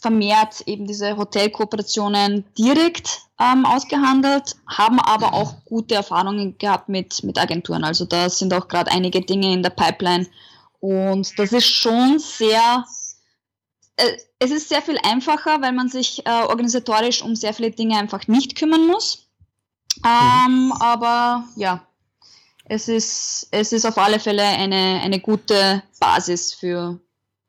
vermehrt 0.00 0.62
eben 0.66 0.86
diese 0.86 1.16
Hotelkooperationen 1.16 2.44
direkt 2.56 3.20
ähm, 3.38 3.66
ausgehandelt, 3.66 4.56
haben 4.66 4.98
aber 4.98 5.34
auch 5.34 5.64
gute 5.66 5.94
Erfahrungen 5.94 6.56
gehabt 6.56 6.88
mit, 6.88 7.22
mit 7.22 7.38
Agenturen. 7.38 7.84
Also 7.84 8.06
da 8.06 8.30
sind 8.30 8.54
auch 8.54 8.68
gerade 8.68 8.90
einige 8.90 9.20
Dinge 9.20 9.52
in 9.52 9.62
der 9.62 9.70
Pipeline. 9.70 10.26
Und 10.78 11.38
das 11.38 11.52
ist 11.52 11.66
schon 11.66 12.18
sehr, 12.18 12.86
äh, 13.96 14.16
es 14.38 14.50
ist 14.50 14.70
sehr 14.70 14.80
viel 14.80 14.98
einfacher, 15.02 15.60
weil 15.60 15.72
man 15.72 15.90
sich 15.90 16.24
äh, 16.24 16.30
organisatorisch 16.30 17.20
um 17.22 17.36
sehr 17.36 17.52
viele 17.52 17.70
Dinge 17.70 17.98
einfach 17.98 18.26
nicht 18.26 18.56
kümmern 18.56 18.86
muss. 18.86 19.29
Ähm, 20.04 20.66
mhm. 20.66 20.72
Aber 20.72 21.44
ja, 21.56 21.86
es 22.64 22.88
ist, 22.88 23.48
es 23.50 23.72
ist 23.72 23.84
auf 23.84 23.98
alle 23.98 24.20
Fälle 24.20 24.44
eine, 24.44 25.00
eine 25.02 25.20
gute 25.20 25.82
Basis 25.98 26.54
für 26.54 27.00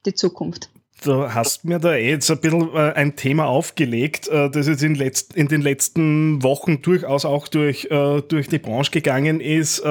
die 0.05 0.13
Zukunft. 0.13 0.70
Du 1.03 1.34
hast 1.34 1.65
mir 1.65 1.79
da 1.79 1.96
eh 1.96 2.12
jetzt 2.12 2.29
ein 2.29 2.39
bisschen 2.39 2.75
äh, 2.75 2.93
ein 2.93 3.15
Thema 3.15 3.46
aufgelegt, 3.46 4.27
äh, 4.27 4.51
das 4.51 4.67
jetzt 4.67 4.84
in, 4.84 4.93
letzt, 4.93 5.36
in 5.36 5.48
den 5.48 5.62
letzten 5.62 6.43
Wochen 6.43 6.81
durchaus 6.84 7.25
auch 7.25 7.48
durch, 7.48 7.86
äh, 7.86 8.22
durch 8.22 8.50
die 8.50 8.60
Branche 8.60 8.91
gegangen 8.91 9.41
ist. 9.41 9.81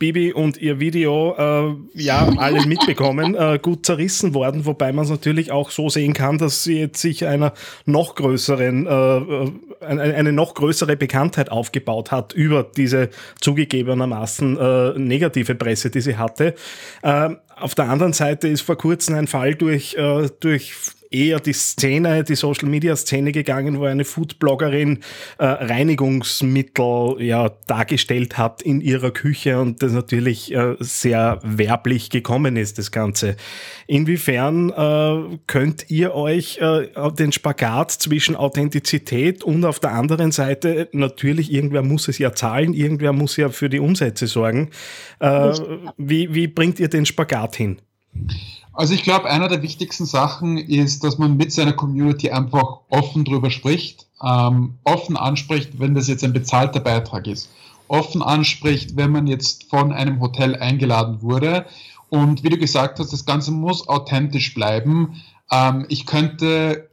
Bibi 0.00 0.32
und 0.32 0.56
ihr 0.56 0.80
Video, 0.80 1.34
äh, 1.36 1.74
ja, 1.92 2.26
alle 2.38 2.64
mitbekommen, 2.66 3.34
äh, 3.34 3.58
gut 3.60 3.84
zerrissen 3.84 4.32
worden, 4.32 4.64
wobei 4.64 4.92
man 4.92 5.04
es 5.04 5.10
natürlich 5.10 5.52
auch 5.52 5.70
so 5.70 5.90
sehen 5.90 6.14
kann, 6.14 6.38
dass 6.38 6.64
sie 6.64 6.80
jetzt 6.80 7.02
sich 7.02 7.26
einer 7.26 7.52
noch 7.84 8.14
größeren, 8.14 8.86
äh, 8.86 9.84
eine, 9.84 10.02
eine, 10.02 10.32
noch 10.32 10.54
größere 10.54 10.96
Bekanntheit 10.96 11.52
aufgebaut 11.52 12.12
hat 12.12 12.32
über 12.32 12.64
diese 12.64 13.10
zugegebenermaßen 13.42 14.56
äh, 14.56 14.98
negative 14.98 15.54
Presse, 15.54 15.90
die 15.90 16.00
sie 16.00 16.16
hatte. 16.16 16.54
Ähm, 17.02 17.36
auf 17.56 17.74
der 17.74 17.90
anderen 17.90 18.14
Seite 18.14 18.48
ist 18.48 18.62
vor 18.62 18.78
kurzem 18.78 19.16
ein 19.16 19.26
Fall 19.26 19.54
durch, 19.54 19.94
äh, 19.96 20.30
durch 20.40 20.72
eher 21.10 21.40
die 21.40 21.52
Szene, 21.52 22.22
die 22.22 22.36
Social 22.36 22.68
Media 22.68 22.94
Szene 22.94 23.32
gegangen, 23.32 23.78
wo 23.80 23.84
eine 23.84 24.04
Foodbloggerin 24.04 25.00
äh, 25.38 25.44
Reinigungsmittel 25.44 27.16
ja 27.18 27.50
dargestellt 27.66 28.38
hat 28.38 28.62
in 28.62 28.80
ihrer 28.80 29.10
Küche 29.10 29.58
und 29.58 29.82
das 29.82 29.92
natürlich 29.92 30.54
äh, 30.54 30.76
sehr 30.78 31.40
werblich 31.42 32.10
gekommen 32.10 32.56
ist, 32.56 32.78
das 32.78 32.92
Ganze. 32.92 33.36
Inwiefern 33.88 34.70
äh, 34.70 35.38
könnt 35.46 35.90
ihr 35.90 36.14
euch 36.14 36.58
äh, 36.58 36.88
den 37.18 37.32
Spagat 37.32 37.90
zwischen 37.90 38.36
Authentizität 38.36 39.42
und 39.42 39.64
auf 39.64 39.80
der 39.80 39.92
anderen 39.92 40.30
Seite 40.30 40.88
natürlich 40.92 41.52
irgendwer 41.52 41.82
muss 41.82 42.06
es 42.06 42.18
ja 42.18 42.32
zahlen, 42.32 42.72
irgendwer 42.72 43.12
muss 43.12 43.36
ja 43.36 43.48
für 43.48 43.68
die 43.68 43.80
Umsätze 43.80 44.28
sorgen. 44.28 44.70
Äh, 45.18 45.52
wie, 45.96 46.32
wie 46.34 46.46
bringt 46.46 46.78
ihr 46.78 46.88
den 46.88 47.04
Spagat 47.04 47.56
hin? 47.56 47.80
Also 48.80 48.94
ich 48.94 49.02
glaube, 49.02 49.28
einer 49.28 49.48
der 49.48 49.60
wichtigsten 49.60 50.06
Sachen 50.06 50.56
ist, 50.56 51.04
dass 51.04 51.18
man 51.18 51.36
mit 51.36 51.52
seiner 51.52 51.74
Community 51.74 52.30
einfach 52.30 52.78
offen 52.88 53.26
drüber 53.26 53.50
spricht, 53.50 54.06
ähm, 54.22 54.78
offen 54.84 55.18
anspricht, 55.18 55.78
wenn 55.78 55.94
das 55.94 56.08
jetzt 56.08 56.24
ein 56.24 56.32
bezahlter 56.32 56.80
Beitrag 56.80 57.26
ist, 57.26 57.50
offen 57.88 58.22
anspricht, 58.22 58.96
wenn 58.96 59.10
man 59.12 59.26
jetzt 59.26 59.68
von 59.68 59.92
einem 59.92 60.18
Hotel 60.22 60.56
eingeladen 60.56 61.20
wurde. 61.20 61.66
Und 62.08 62.42
wie 62.42 62.48
du 62.48 62.56
gesagt 62.56 62.98
hast, 63.00 63.12
das 63.12 63.26
Ganze 63.26 63.50
muss 63.50 63.86
authentisch 63.86 64.54
bleiben. 64.54 65.20
Ähm, 65.50 65.84
ich 65.90 66.06
könnte 66.06 66.88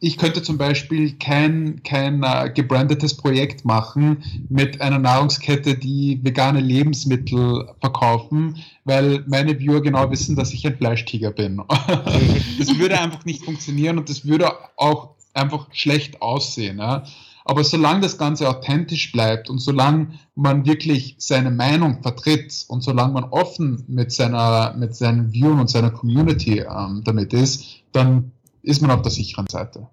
ich 0.00 0.16
könnte 0.16 0.42
zum 0.42 0.58
Beispiel 0.58 1.12
kein, 1.18 1.82
kein 1.82 2.22
uh, 2.22 2.52
gebrandetes 2.54 3.16
Projekt 3.16 3.64
machen 3.64 4.22
mit 4.48 4.80
einer 4.80 4.98
Nahrungskette, 4.98 5.76
die 5.76 6.20
vegane 6.22 6.60
Lebensmittel 6.60 7.68
verkaufen, 7.80 8.62
weil 8.84 9.24
meine 9.26 9.58
Viewer 9.58 9.82
genau 9.82 10.10
wissen, 10.10 10.36
dass 10.36 10.52
ich 10.52 10.66
ein 10.66 10.76
Fleischtiger 10.76 11.32
bin. 11.32 11.62
das 12.58 12.78
würde 12.78 13.00
einfach 13.00 13.24
nicht 13.24 13.44
funktionieren 13.44 13.98
und 13.98 14.08
das 14.08 14.24
würde 14.24 14.52
auch 14.76 15.10
einfach 15.34 15.66
schlecht 15.72 16.22
aussehen. 16.22 16.78
Ja? 16.78 17.04
Aber 17.44 17.64
solange 17.64 18.02
das 18.02 18.18
Ganze 18.18 18.48
authentisch 18.48 19.10
bleibt 19.10 19.50
und 19.50 19.58
solange 19.58 20.18
man 20.36 20.64
wirklich 20.64 21.16
seine 21.18 21.50
Meinung 21.50 22.02
vertritt 22.02 22.64
und 22.68 22.82
solange 22.82 23.14
man 23.14 23.24
offen 23.24 23.84
mit 23.88 24.12
seiner, 24.12 24.74
mit 24.78 24.94
seinen 24.94 25.32
Viewern 25.32 25.60
und 25.60 25.70
seiner 25.70 25.90
Community 25.90 26.60
ähm, 26.60 27.02
damit 27.04 27.32
ist, 27.32 27.82
dann 27.90 28.32
ist 28.62 28.80
man 28.80 28.90
auf 28.90 29.02
der 29.02 29.10
sicheren 29.10 29.46
Seite. 29.46 29.88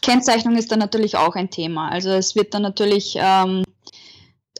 Kennzeichnung 0.00 0.56
ist 0.56 0.70
dann 0.70 0.80
natürlich 0.80 1.16
auch 1.16 1.34
ein 1.34 1.50
Thema. 1.50 1.88
Also 1.88 2.10
es 2.10 2.34
wird 2.34 2.54
dann 2.54 2.62
natürlich, 2.62 3.14
ähm, 3.16 3.64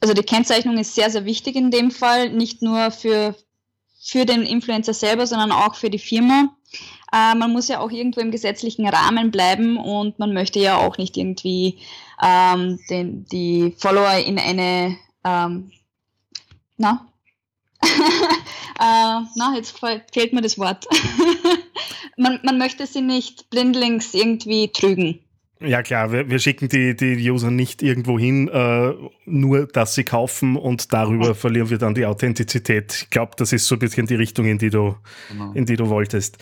also 0.01 0.15
die 0.15 0.23
Kennzeichnung 0.23 0.79
ist 0.79 0.95
sehr, 0.95 1.11
sehr 1.11 1.25
wichtig 1.25 1.57
in 1.57 1.71
dem 1.71 1.91
Fall, 1.91 2.31
nicht 2.31 2.63
nur 2.63 2.91
für, 2.91 3.35
für 4.01 4.25
den 4.25 4.43
Influencer 4.43 4.95
selber, 4.95 5.27
sondern 5.27 5.53
auch 5.53 5.75
für 5.75 5.91
die 5.91 5.99
Firma. 5.99 6.57
Äh, 7.13 7.35
man 7.35 7.53
muss 7.53 7.69
ja 7.69 7.81
auch 7.81 7.91
irgendwo 7.91 8.21
im 8.21 8.31
gesetzlichen 8.31 8.89
Rahmen 8.89 9.31
bleiben 9.31 9.77
und 9.77 10.19
man 10.19 10.33
möchte 10.33 10.61
ja 10.61 10.79
auch 10.79 10.97
nicht 10.97 11.17
irgendwie 11.17 11.79
ähm, 12.23 12.79
den, 12.89 13.27
die 13.27 13.75
Follower 13.77 14.15
in 14.15 14.39
eine, 14.39 14.97
ähm, 15.25 15.73
na, 16.77 17.07
äh, 17.83 19.27
na, 19.35 19.55
jetzt 19.57 19.77
fehlt 19.79 20.33
mir 20.33 20.41
das 20.41 20.57
Wort. 20.57 20.87
man, 22.17 22.41
man 22.43 22.59
möchte 22.59 22.87
sie 22.87 23.03
nicht 23.03 23.51
blindlings 23.51 24.15
irgendwie 24.15 24.69
trügen. 24.69 25.21
Ja 25.65 25.83
klar, 25.83 26.13
wir, 26.13 26.29
wir, 26.29 26.39
schicken 26.39 26.69
die, 26.69 26.97
die 26.97 27.31
User 27.31 27.51
nicht 27.51 27.83
irgendwo 27.83 28.19
hin, 28.19 28.49
äh, 28.49 28.93
nur 29.27 29.67
dass 29.67 29.95
sie 29.95 30.05
kaufen 30.05 30.57
und 30.57 30.93
darüber 30.93 31.35
verlieren 31.35 31.71
wir 31.71 31.79
dann 31.79 31.95
die 31.95 32.05
Authentizität. 32.05 33.03
Ich 33.03 33.11
glaube, 33.11 33.33
das 33.37 33.53
ist 33.53 33.67
so 33.67 33.77
ein 33.77 33.79
bisschen 33.79 34.07
die 34.07 34.17
Richtung, 34.17 34.47
in 34.47 34.59
die 34.59 34.71
du, 34.71 34.97
genau. 35.29 35.53
in 35.53 35.65
die 35.65 35.77
du 35.77 35.89
wolltest. 35.89 36.39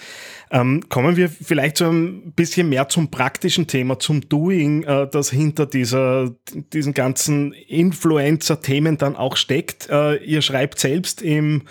Ähm, 0.51 0.89
kommen 0.89 1.17
wir 1.17 1.29
vielleicht 1.29 1.77
so 1.77 1.91
ein 1.91 2.33
bisschen 2.33 2.69
mehr 2.69 2.89
zum 2.89 3.11
praktischen 3.11 3.67
Thema, 3.67 3.99
zum 3.99 4.29
Doing, 4.29 4.85
äh, 4.85 5.07
das 5.11 5.31
hinter 5.31 5.67
dieser, 5.67 6.35
diesen 6.73 6.95
ganzen 6.95 7.53
Influencer-Themen 7.53 8.97
dann 8.97 9.17
auch 9.17 9.37
steckt. 9.37 9.89
Äh, 9.91 10.17
ihr 10.25 10.41
schreibt 10.41 10.79
selbst 10.79 11.21
im 11.21 11.63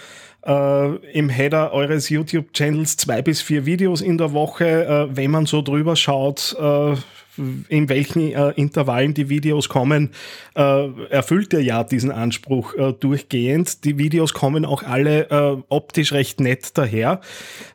äh, 0.46 0.96
im 1.13 1.29
Header 1.29 1.74
eures 1.74 2.10
YouTube-Channels 2.10 2.98
zwei 2.98 3.22
bis 3.22 3.41
vier 3.41 3.65
Videos 3.65 4.01
in 4.01 4.17
der 4.17 4.34
Woche. 4.34 4.86
Äh, 4.86 5.15
wenn 5.15 5.31
man 5.31 5.46
so 5.46 5.62
drüber 5.62 5.96
schaut, 5.96 6.55
äh, 6.60 6.96
in 7.69 7.89
welchen 7.89 8.34
äh, 8.34 8.50
Intervallen 8.51 9.13
die 9.13 9.29
Videos 9.29 9.69
kommen, 9.69 10.12
äh, 10.55 10.88
erfüllt 11.10 11.53
ihr 11.53 11.62
ja 11.62 11.84
diesen 11.84 12.12
Anspruch 12.12 12.74
äh, 12.75 12.93
durchgehend. 12.93 13.86
Die 13.86 13.98
Videos 13.98 14.34
kommen 14.34 14.65
auch 14.65 14.84
alle 14.84 15.10
optisch 15.69 16.12
recht 16.12 16.39
nett 16.39 16.77
daher. 16.77 17.22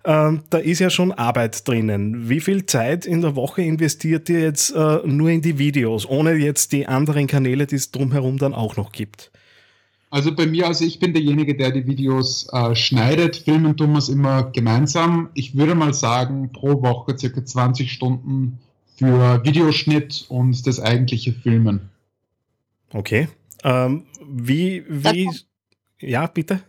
Ähm, 0.05 0.43
da 0.51 0.59
ist 0.59 0.81
ja 0.81 0.91
schon 0.91 1.13
Arbeit 1.13 1.67
drinnen. 1.67 2.29
Wie 2.29 2.41
viel 2.41 2.67
Zeit 2.67 3.07
in 3.07 3.21
der 3.21 3.37
Woche 3.37 3.63
investiert 3.63 4.29
ihr 4.29 4.41
jetzt 4.41 4.75
nur 4.75 5.31
in 5.31 5.41
die 5.41 5.59
Videos, 5.59 6.07
ohne 6.09 6.35
jetzt 6.35 6.73
die 6.73 6.87
anderen 6.87 7.27
Kanäle, 7.27 7.67
die 7.67 7.77
es 7.77 7.91
drumherum 7.91 8.39
dann 8.39 8.55
auch 8.55 8.77
noch 8.77 8.93
gibt? 8.93 9.31
Also 10.15 10.33
bei 10.33 10.47
mir, 10.47 10.69
also 10.69 10.85
ich 10.85 11.01
bin 11.01 11.13
derjenige, 11.13 11.57
der 11.57 11.73
die 11.73 11.89
Videos 11.89 12.47
äh, 12.53 12.77
schneidet. 12.77 13.35
Filmen 13.35 13.77
tun 13.77 13.91
wir 13.91 13.99
es 13.99 14.09
immer 14.09 14.45
gemeinsam. 14.45 15.31
Ich 15.35 15.57
würde 15.57 15.75
mal 15.75 15.93
sagen, 15.93 16.53
pro 16.53 16.81
Woche 16.83 17.19
circa 17.19 17.45
20 17.45 17.91
Stunden 17.91 18.61
für 18.97 19.45
Videoschnitt 19.45 20.27
und 20.29 20.69
das 20.69 20.79
eigentliche 20.79 21.33
Filmen. 21.33 21.91
Okay. 22.93 23.27
Ähm, 23.65 24.05
wie, 24.25 24.85
wie, 24.89 25.29
ja, 25.99 26.29
bitte? 26.29 26.61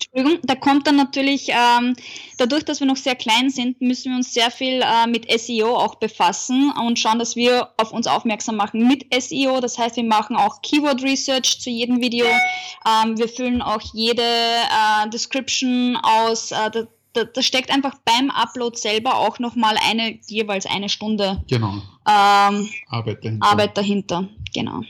Entschuldigung, 0.00 0.40
da 0.44 0.54
kommt 0.54 0.86
dann 0.86 0.96
natürlich, 0.96 1.48
ähm, 1.50 1.94
dadurch, 2.38 2.64
dass 2.64 2.80
wir 2.80 2.86
noch 2.86 2.96
sehr 2.96 3.14
klein 3.14 3.50
sind, 3.50 3.80
müssen 3.80 4.10
wir 4.10 4.16
uns 4.16 4.32
sehr 4.32 4.50
viel 4.50 4.82
äh, 4.82 5.06
mit 5.06 5.30
SEO 5.30 5.76
auch 5.76 5.96
befassen 5.96 6.72
und 6.72 6.98
schauen, 6.98 7.18
dass 7.18 7.36
wir 7.36 7.70
auf 7.76 7.92
uns 7.92 8.06
aufmerksam 8.06 8.56
machen 8.56 8.86
mit 8.88 9.06
SEO. 9.12 9.60
Das 9.60 9.78
heißt, 9.78 9.96
wir 9.96 10.04
machen 10.04 10.36
auch 10.36 10.62
Keyword 10.62 11.02
Research 11.02 11.60
zu 11.60 11.70
jedem 11.70 12.00
Video. 12.00 12.26
Ähm, 12.26 13.18
wir 13.18 13.28
füllen 13.28 13.62
auch 13.62 13.82
jede 13.92 14.22
äh, 14.22 15.08
Description 15.10 15.96
aus. 15.96 16.50
Äh, 16.52 16.70
da, 16.70 16.82
da, 17.12 17.24
da, 17.24 17.42
steckt 17.42 17.70
einfach 17.70 17.96
beim 18.04 18.30
Upload 18.30 18.78
selber 18.78 19.16
auch 19.16 19.38
nochmal 19.38 19.76
eine, 19.88 20.18
jeweils 20.28 20.66
eine 20.66 20.88
Stunde 20.88 21.44
genau. 21.48 21.74
ähm, 22.08 22.68
Arbeit 22.88 23.24
dahinter. 23.24 23.46
Arbeit 23.46 23.76
dahinter. 23.76 24.28
Genau. 24.54 24.82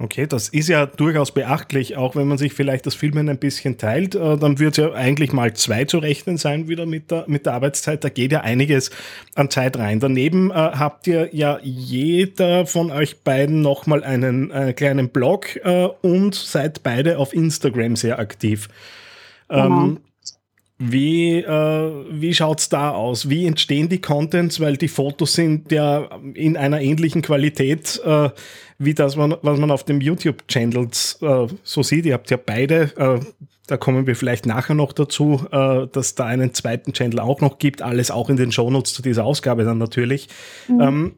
Okay, 0.00 0.28
das 0.28 0.48
ist 0.48 0.68
ja 0.68 0.86
durchaus 0.86 1.32
beachtlich, 1.32 1.96
auch 1.96 2.14
wenn 2.14 2.28
man 2.28 2.38
sich 2.38 2.52
vielleicht 2.52 2.86
das 2.86 2.94
Filmen 2.94 3.28
ein 3.28 3.38
bisschen 3.38 3.78
teilt, 3.78 4.14
äh, 4.14 4.36
dann 4.36 4.60
wird 4.60 4.78
es 4.78 4.84
ja 4.84 4.92
eigentlich 4.92 5.32
mal 5.32 5.54
zwei 5.54 5.86
zu 5.86 5.98
rechnen 5.98 6.36
sein 6.36 6.68
wieder 6.68 6.86
mit 6.86 7.10
der, 7.10 7.24
mit 7.26 7.46
der 7.46 7.54
Arbeitszeit. 7.54 8.04
Da 8.04 8.08
geht 8.08 8.30
ja 8.30 8.42
einiges 8.42 8.92
an 9.34 9.50
Zeit 9.50 9.76
rein. 9.76 9.98
Daneben 9.98 10.52
äh, 10.52 10.54
habt 10.54 11.08
ihr 11.08 11.34
ja 11.34 11.58
jeder 11.62 12.66
von 12.66 12.92
euch 12.92 13.22
beiden 13.22 13.60
nochmal 13.60 14.04
einen 14.04 14.52
äh, 14.52 14.72
kleinen 14.72 15.08
Blog 15.08 15.56
äh, 15.64 15.88
und 16.02 16.36
seid 16.36 16.84
beide 16.84 17.18
auf 17.18 17.34
Instagram 17.34 17.96
sehr 17.96 18.20
aktiv. 18.20 18.68
Genau. 19.48 19.64
Ähm, 19.64 20.00
wie, 20.78 21.38
äh, 21.38 21.92
wie 22.10 22.32
schaut's 22.32 22.68
da 22.68 22.90
aus? 22.90 23.28
Wie 23.28 23.46
entstehen 23.46 23.88
die 23.88 24.00
Contents? 24.00 24.60
Weil 24.60 24.76
die 24.76 24.88
Fotos 24.88 25.32
sind 25.34 25.72
ja 25.72 26.08
in 26.34 26.56
einer 26.56 26.80
ähnlichen 26.80 27.20
Qualität 27.20 28.00
äh, 28.04 28.30
wie 28.78 28.94
das, 28.94 29.16
was 29.16 29.58
man 29.58 29.70
auf 29.72 29.84
dem 29.84 30.00
YouTube-Channels 30.00 31.18
äh, 31.20 31.46
so 31.64 31.82
sieht. 31.82 32.06
Ihr 32.06 32.14
habt 32.14 32.30
ja 32.30 32.36
beide, 32.36 32.92
äh, 32.96 33.18
da 33.66 33.76
kommen 33.76 34.06
wir 34.06 34.14
vielleicht 34.14 34.46
nachher 34.46 34.74
noch 34.74 34.92
dazu, 34.92 35.46
äh, 35.50 35.88
dass 35.88 36.14
da 36.14 36.26
einen 36.26 36.54
zweiten 36.54 36.92
Channel 36.92 37.18
auch 37.18 37.40
noch 37.40 37.58
gibt. 37.58 37.82
Alles 37.82 38.12
auch 38.12 38.30
in 38.30 38.36
den 38.36 38.52
Shownotes 38.52 38.94
zu 38.94 39.02
dieser 39.02 39.24
Ausgabe 39.24 39.64
dann 39.64 39.78
natürlich. 39.78 40.28
Mhm. 40.68 40.80
Ähm, 40.80 41.12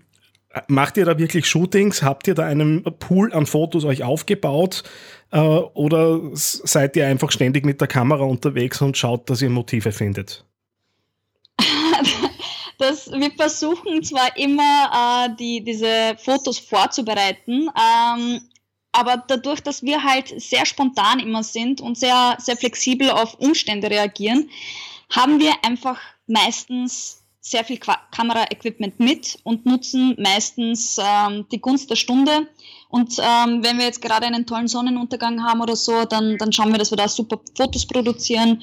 macht 0.69 0.97
ihr 0.97 1.05
da 1.05 1.19
wirklich 1.19 1.47
Shootings? 1.47 2.02
Habt 2.02 2.26
ihr 2.29 2.35
da 2.35 2.45
einen 2.45 2.83
Pool 2.99 3.33
an 3.35 3.45
Fotos 3.45 3.85
euch 3.85 4.05
aufgebaut? 4.05 4.85
Äh, 5.32 5.38
oder 5.38 6.20
seid 6.34 6.96
ihr 6.96 7.06
einfach 7.06 7.30
ständig 7.30 7.64
mit 7.64 7.80
der 7.80 7.88
Kamera 7.88 8.25
unterwegs 8.25 8.80
und 8.82 8.96
schaut, 8.96 9.30
dass 9.30 9.42
ihr 9.42 9.50
Motive 9.50 9.92
findet? 9.92 10.44
Das, 12.78 13.12
wir 13.12 13.30
versuchen 13.32 14.02
zwar 14.02 14.34
immer, 14.38 15.26
äh, 15.28 15.37
die, 15.38 15.62
diese 15.62 16.16
Fotos 16.16 16.58
vorzubereiten, 16.58 17.68
ähm, 17.76 18.40
aber 18.92 19.22
dadurch, 19.28 19.60
dass 19.60 19.82
wir 19.82 20.02
halt 20.02 20.32
sehr 20.40 20.64
spontan 20.64 21.20
immer 21.20 21.42
sind 21.42 21.82
und 21.82 21.99
sehr, 21.99 22.38
sehr 22.40 22.56
flexibel 22.56 23.10
auf 23.10 23.34
Umstände 23.38 23.90
reagieren, 23.90 24.49
haben 25.10 25.40
wir 25.40 25.52
einfach 25.62 26.00
meistens 26.26 27.22
sehr 27.40 27.64
viel 27.64 27.78
Kameraequipment 27.78 28.99
mit 28.99 29.38
und 29.44 29.66
nutzen 29.66 30.16
meistens 30.18 30.99
ähm, 30.99 31.46
die 31.50 31.60
Gunst 31.60 31.90
der 31.90 31.96
Stunde. 31.96 32.49
Und 32.90 33.16
ähm, 33.18 33.62
wenn 33.62 33.78
wir 33.78 33.85
jetzt 33.85 34.02
gerade 34.02 34.26
einen 34.26 34.47
tollen 34.47 34.66
Sonnenuntergang 34.66 35.44
haben 35.44 35.61
oder 35.61 35.76
so, 35.76 36.04
dann, 36.04 36.37
dann 36.38 36.52
schauen 36.52 36.73
wir, 36.73 36.78
dass 36.78 36.90
wir 36.90 36.97
da 36.97 37.09
super 37.09 37.40
Fotos 37.56 37.87
produzieren. 37.87 38.62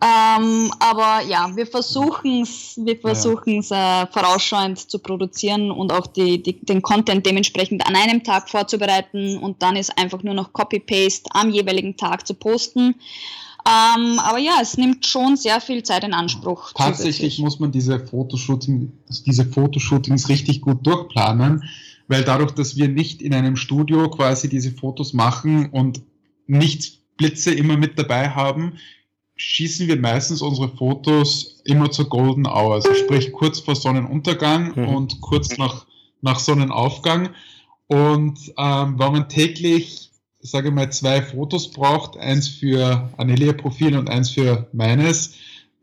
Ähm, 0.00 0.70
aber 0.78 1.22
ja, 1.28 1.50
wir 1.54 1.66
versuchen 1.66 2.42
es 2.42 2.74
wir 2.76 2.98
versuchen's, 3.00 3.70
äh, 3.70 4.06
vorausschauend 4.06 4.78
zu 4.78 4.98
produzieren 4.98 5.70
und 5.70 5.92
auch 5.92 6.06
die, 6.06 6.42
die, 6.42 6.60
den 6.64 6.82
Content 6.82 7.24
dementsprechend 7.24 7.86
an 7.86 7.96
einem 7.96 8.22
Tag 8.22 8.50
vorzubereiten 8.50 9.38
und 9.38 9.62
dann 9.62 9.76
ist 9.76 9.96
einfach 9.96 10.22
nur 10.22 10.34
noch 10.34 10.52
Copy-Paste 10.52 11.30
am 11.32 11.50
jeweiligen 11.50 11.96
Tag 11.96 12.26
zu 12.26 12.34
posten. 12.34 12.96
Ähm, 13.66 14.18
aber 14.18 14.38
ja, 14.38 14.58
es 14.60 14.76
nimmt 14.76 15.06
schon 15.06 15.36
sehr 15.36 15.60
viel 15.60 15.82
Zeit 15.82 16.04
in 16.04 16.12
Anspruch. 16.12 16.72
Tatsächlich 16.74 17.38
muss 17.38 17.58
man 17.58 17.72
diese, 17.72 17.98
Fotoshooting, 17.98 18.92
diese 19.24 19.46
Fotoshootings 19.46 20.28
richtig 20.28 20.60
gut 20.60 20.86
durchplanen, 20.86 21.64
weil 22.08 22.24
dadurch, 22.24 22.52
dass 22.52 22.76
wir 22.76 22.88
nicht 22.88 23.22
in 23.22 23.34
einem 23.34 23.56
Studio 23.56 24.10
quasi 24.10 24.48
diese 24.48 24.72
Fotos 24.72 25.12
machen 25.12 25.70
und 25.70 26.02
nicht 26.46 27.16
Blitze 27.16 27.54
immer 27.54 27.76
mit 27.76 27.98
dabei 27.98 28.30
haben, 28.30 28.74
schießen 29.36 29.88
wir 29.88 29.98
meistens 29.98 30.42
unsere 30.42 30.68
Fotos 30.68 31.62
immer 31.64 31.90
zur 31.90 32.08
Golden 32.08 32.46
Hour, 32.46 32.74
also 32.74 32.94
sprich 32.94 33.32
kurz 33.32 33.60
vor 33.60 33.74
Sonnenuntergang 33.74 34.72
mhm. 34.76 34.88
und 34.88 35.20
kurz 35.20 35.56
nach, 35.58 35.86
nach 36.20 36.38
Sonnenaufgang. 36.38 37.30
Und 37.86 38.38
ähm, 38.56 38.98
wenn 38.98 39.12
man 39.12 39.28
täglich 39.28 40.04
sage 40.44 40.70
mal, 40.70 40.92
zwei 40.92 41.22
Fotos 41.22 41.70
braucht, 41.70 42.18
eins 42.18 42.48
für 42.48 43.08
Anelia-Profil 43.16 43.96
und 43.96 44.10
eins 44.10 44.30
für 44.30 44.68
meines, 44.72 45.34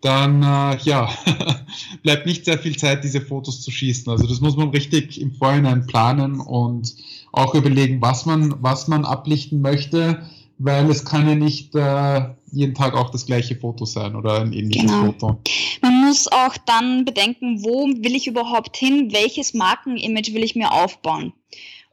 dann 0.02 0.42
äh, 0.42 0.78
ja, 0.84 1.10
bleibt 2.04 2.26
nicht 2.26 2.46
sehr 2.46 2.58
viel 2.58 2.76
Zeit, 2.76 3.04
diese 3.04 3.22
Fotos 3.22 3.62
zu 3.62 3.72
schießen. 3.72 4.12
Also 4.12 4.28
das 4.28 4.42
muss 4.42 4.58
man 4.58 4.70
richtig 4.70 5.22
im 5.22 5.34
Vorhinein 5.34 5.86
planen 5.86 6.40
und 6.40 6.96
auch 7.32 7.56
überlegen, 7.56 8.02
was 8.02 8.26
man, 8.26 8.56
was 8.62 8.88
man 8.88 9.06
ablichten 9.06 9.62
möchte, 9.62 10.26
weil 10.58 10.90
es 10.90 11.06
kann 11.06 11.28
ja 11.28 11.36
nicht 11.36 11.74
äh, 11.76 12.30
jeden 12.52 12.76
Tag 12.76 12.96
auch 12.96 13.10
das 13.10 13.26
gleiche 13.26 13.56
Foto 13.56 13.86
sein 13.86 14.16
oder 14.16 14.42
ein 14.42 14.54
ähnliches 14.54 14.92
genau. 14.92 15.06
Foto. 15.06 15.40
Man 15.82 16.06
muss 16.06 16.28
auch 16.28 16.58
dann 16.66 17.06
bedenken, 17.06 17.64
wo 17.64 17.88
will 17.88 18.16
ich 18.16 18.28
überhaupt 18.28 18.76
hin, 18.76 19.10
welches 19.12 19.54
Markenimage 19.54 20.34
will 20.34 20.44
ich 20.44 20.56
mir 20.56 20.72
aufbauen. 20.72 21.34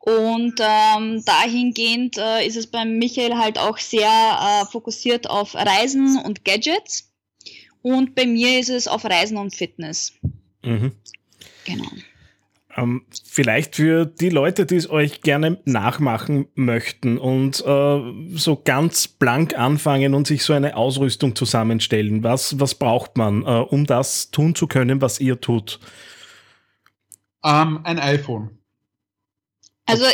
Und 0.00 0.54
ähm, 0.60 1.22
dahingehend 1.24 2.16
äh, 2.16 2.46
ist 2.46 2.56
es 2.56 2.68
beim 2.68 2.98
Michael 2.98 3.36
halt 3.36 3.58
auch 3.58 3.78
sehr 3.78 4.08
äh, 4.08 4.64
fokussiert 4.66 5.28
auf 5.28 5.54
Reisen 5.54 6.18
und 6.24 6.44
Gadgets. 6.44 7.07
Und 7.82 8.14
bei 8.14 8.26
mir 8.26 8.58
ist 8.58 8.70
es 8.70 8.88
auf 8.88 9.04
Reisen 9.04 9.36
und 9.36 9.54
Fitness. 9.54 10.12
Mhm. 10.62 10.92
Genau. 11.64 11.88
Ähm, 12.76 13.04
vielleicht 13.24 13.76
für 13.76 14.06
die 14.06 14.28
Leute, 14.28 14.64
die 14.64 14.76
es 14.76 14.88
euch 14.88 15.22
gerne 15.22 15.60
nachmachen 15.64 16.46
möchten 16.54 17.18
und 17.18 17.60
äh, 17.66 18.36
so 18.36 18.62
ganz 18.62 19.08
blank 19.08 19.58
anfangen 19.58 20.14
und 20.14 20.26
sich 20.26 20.44
so 20.44 20.52
eine 20.52 20.76
Ausrüstung 20.76 21.34
zusammenstellen. 21.34 22.22
Was, 22.22 22.60
was 22.60 22.76
braucht 22.76 23.16
man, 23.16 23.42
äh, 23.42 23.46
um 23.46 23.86
das 23.86 24.30
tun 24.30 24.54
zu 24.54 24.66
können, 24.68 25.00
was 25.00 25.18
ihr 25.18 25.40
tut? 25.40 25.80
Ähm, 27.44 27.80
ein 27.84 27.98
iPhone. 27.98 28.58
Also 29.86 30.04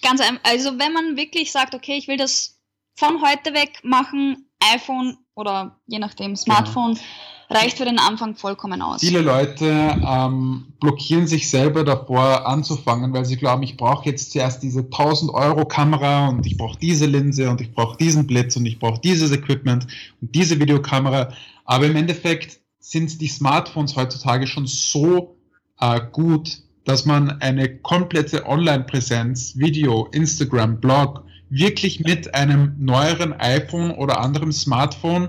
ganz 0.00 0.20
einfach, 0.20 0.44
also 0.44 0.78
wenn 0.78 0.92
man 0.92 1.16
wirklich 1.16 1.52
sagt, 1.52 1.74
okay, 1.74 1.96
ich 1.96 2.08
will 2.08 2.16
das 2.16 2.60
von 2.96 3.20
heute 3.22 3.52
weg 3.52 3.80
machen, 3.82 4.47
iPhone 4.60 5.16
oder 5.34 5.78
je 5.86 5.98
nachdem 5.98 6.34
Smartphone, 6.36 6.94
genau. 6.94 7.60
reicht 7.60 7.78
für 7.78 7.84
den 7.84 7.98
Anfang 7.98 8.34
vollkommen 8.34 8.82
aus. 8.82 9.00
Viele 9.00 9.20
Leute 9.20 9.66
ähm, 9.66 10.66
blockieren 10.80 11.26
sich 11.26 11.48
selber 11.48 11.84
davor 11.84 12.46
anzufangen, 12.46 13.12
weil 13.12 13.24
sie 13.24 13.36
glauben, 13.36 13.62
ich 13.62 13.76
brauche 13.76 14.08
jetzt 14.08 14.32
zuerst 14.32 14.62
diese 14.62 14.80
1000 14.80 15.32
Euro 15.32 15.64
Kamera 15.64 16.28
und 16.28 16.44
ich 16.46 16.56
brauche 16.56 16.78
diese 16.78 17.06
Linse 17.06 17.48
und 17.50 17.60
ich 17.60 17.72
brauche 17.72 17.96
diesen 17.96 18.26
Blitz 18.26 18.56
und 18.56 18.66
ich 18.66 18.78
brauche 18.78 19.00
dieses 19.00 19.30
Equipment 19.30 19.86
und 20.20 20.34
diese 20.34 20.58
Videokamera. 20.58 21.32
Aber 21.64 21.86
im 21.86 21.96
Endeffekt 21.96 22.58
sind 22.80 23.20
die 23.20 23.28
Smartphones 23.28 23.96
heutzutage 23.96 24.46
schon 24.46 24.66
so 24.66 25.36
äh, 25.80 26.00
gut, 26.12 26.62
dass 26.84 27.04
man 27.04 27.40
eine 27.42 27.78
komplette 27.78 28.46
Online-Präsenz, 28.46 29.56
Video, 29.56 30.06
Instagram, 30.06 30.80
Blog, 30.80 31.22
wirklich 31.50 32.00
mit 32.00 32.34
einem 32.34 32.74
neueren 32.78 33.32
iPhone 33.32 33.90
oder 33.92 34.20
anderem 34.20 34.52
Smartphone 34.52 35.28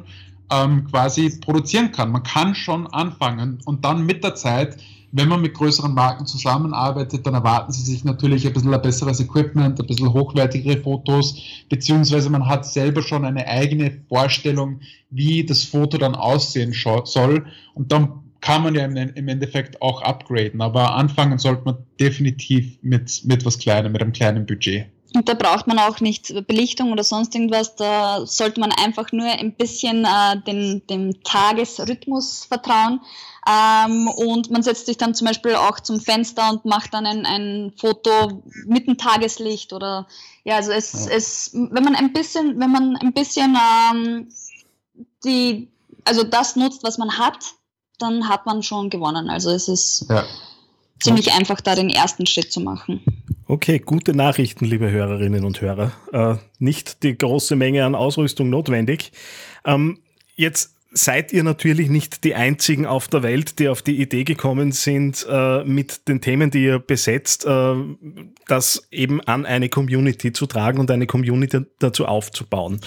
ähm, 0.52 0.86
quasi 0.90 1.40
produzieren 1.40 1.92
kann. 1.92 2.12
Man 2.12 2.24
kann 2.24 2.56
schon 2.56 2.88
anfangen 2.88 3.60
und 3.66 3.86
dann 3.86 4.06
mit 4.06 4.24
der 4.24 4.36
Zeit, 4.36 4.78
wenn 5.12 5.28
man 5.28 5.42
mit 5.42 5.56
größeren 5.56 5.94
Marken 5.94 6.26
zusammenarbeitet, 6.26 7.26
dann 7.26 7.34
erwarten 7.34 7.72
sie 7.72 7.82
sich 7.82 8.04
natürlich 8.04 8.46
ein 8.46 8.54
bisschen 8.54 8.74
ein 8.74 8.82
besseres 8.82 9.20
Equipment, 9.20 9.80
ein 9.80 9.88
bisschen 9.88 10.14
hochwertigere 10.14 10.78
Fotos, 10.78 11.40
beziehungsweise 11.68 12.30
man 12.30 12.48
hat 12.48 12.66
selber 12.66 13.02
schon 13.02 13.26
eine 13.26 13.48
eigene 13.48 13.92
Vorstellung, 14.08 14.82
wie 15.10 15.44
das 15.46 15.64
Foto 15.64 15.98
dann 15.98 16.16
aussehen 16.16 16.74
soll 17.06 17.46
und 17.74 17.92
dann 17.92 18.24
kann 18.42 18.64
man 18.64 18.74
ja 18.76 18.86
im, 18.86 19.28
Endeffekt 19.28 19.82
auch 19.82 20.02
upgraden, 20.02 20.62
aber 20.62 20.96
anfangen 20.96 21.40
sollte 21.40 21.64
man 21.66 21.78
definitiv 22.00 22.78
mit, 22.82 23.22
mit 23.26 23.46
was 23.46 23.58
Kleinem, 23.58 23.92
mit 23.92 24.02
einem 24.02 24.14
kleinen 24.14 24.46
Budget. 24.46 24.86
Und 25.16 25.28
da 25.28 25.34
braucht 25.34 25.66
man 25.66 25.80
auch 25.80 26.02
nicht 26.02 26.46
Belichtung 26.46 26.92
oder 26.92 27.04
sonst 27.04 27.34
irgendwas. 27.34 27.76
Da 27.76 28.26
sollte 28.28 28.60
man 28.60 28.72
einfach 28.72 29.12
nur 29.12 29.26
ein 29.26 29.54
bisschen 29.54 30.06
äh, 30.06 30.40
den, 30.46 30.86
dem 30.88 31.24
Tagesrhythmus 31.24 32.46
vertrauen. 32.46 33.02
Ähm, 33.48 34.08
und 34.08 34.52
man 34.52 34.62
setzt 34.62 34.86
sich 34.86 34.98
dann 34.98 35.16
zum 35.16 35.26
Beispiel 35.26 35.56
auch 35.56 35.80
zum 35.80 36.00
Fenster 36.00 36.52
und 36.52 36.66
macht 36.66 36.94
dann 36.94 37.08
ein, 37.08 37.26
ein 37.26 37.74
Foto 37.76 38.44
mit 38.66 38.88
dem 38.88 38.98
Tageslicht 38.98 39.74
oder 39.74 40.08
ja, 40.44 40.58
also 40.58 40.72
es, 40.72 41.06
ja. 41.06 41.12
es, 41.16 41.52
wenn 41.54 41.84
man 41.84 41.96
ein 41.96 42.14
bisschen, 42.14 42.60
wenn 42.60 42.72
man 42.72 42.96
ein 42.98 43.14
bisschen 43.14 43.58
ähm, 43.92 44.30
die, 45.24 45.70
also 46.06 46.24
das 46.24 46.56
nutzt, 46.56 46.84
was 46.84 47.00
man 47.00 47.18
hat, 47.18 47.54
dann 47.98 48.30
hat 48.30 48.46
man 48.46 48.62
schon 48.62 48.92
gewonnen. 48.92 49.30
Also 49.30 49.50
es 49.50 49.68
ist. 49.68 50.06
Ja. 50.10 50.24
ziemlich 51.02 51.34
einfach, 51.34 51.62
da 51.62 51.76
den 51.76 51.90
ersten 51.90 52.28
Schritt 52.28 52.52
zu 52.52 52.60
machen. 52.60 53.02
Okay, 53.52 53.80
gute 53.80 54.14
Nachrichten, 54.14 54.64
liebe 54.64 54.92
Hörerinnen 54.92 55.44
und 55.44 55.60
Hörer. 55.60 55.92
Äh, 56.14 56.36
nicht 56.60 57.02
die 57.02 57.18
große 57.18 57.56
Menge 57.56 57.84
an 57.84 57.96
Ausrüstung 57.96 58.52
notwendig. 58.52 59.12
Ähm, 59.66 59.98
jetzt 60.36 60.76
seid 60.92 61.32
ihr 61.34 61.44
natürlich 61.44 61.90
nicht 61.90 62.24
die 62.24 62.34
einzigen 62.34 62.86
auf 62.86 63.08
der 63.08 63.22
Welt, 63.22 63.60
die 63.60 63.70
auf 63.70 63.82
die 63.82 64.02
Idee 64.02 64.24
gekommen 64.24 64.72
sind, 64.72 65.26
äh, 65.30 65.64
mit 65.64 66.08
den 66.08 66.20
Themen, 66.20 66.50
die 66.50 66.64
ihr 66.64 66.80
besetzt, 66.80 67.46
äh, 67.46 67.76
das 68.48 68.88
eben 68.92 69.22
an 69.22 69.46
eine 69.46 69.70
Community 69.70 70.32
zu 70.32 70.48
tragen 70.48 70.80
und 70.80 70.90
eine 70.90 71.06
Community 71.06 71.62
dazu 71.78 72.06
aufzubauen. 72.06 72.82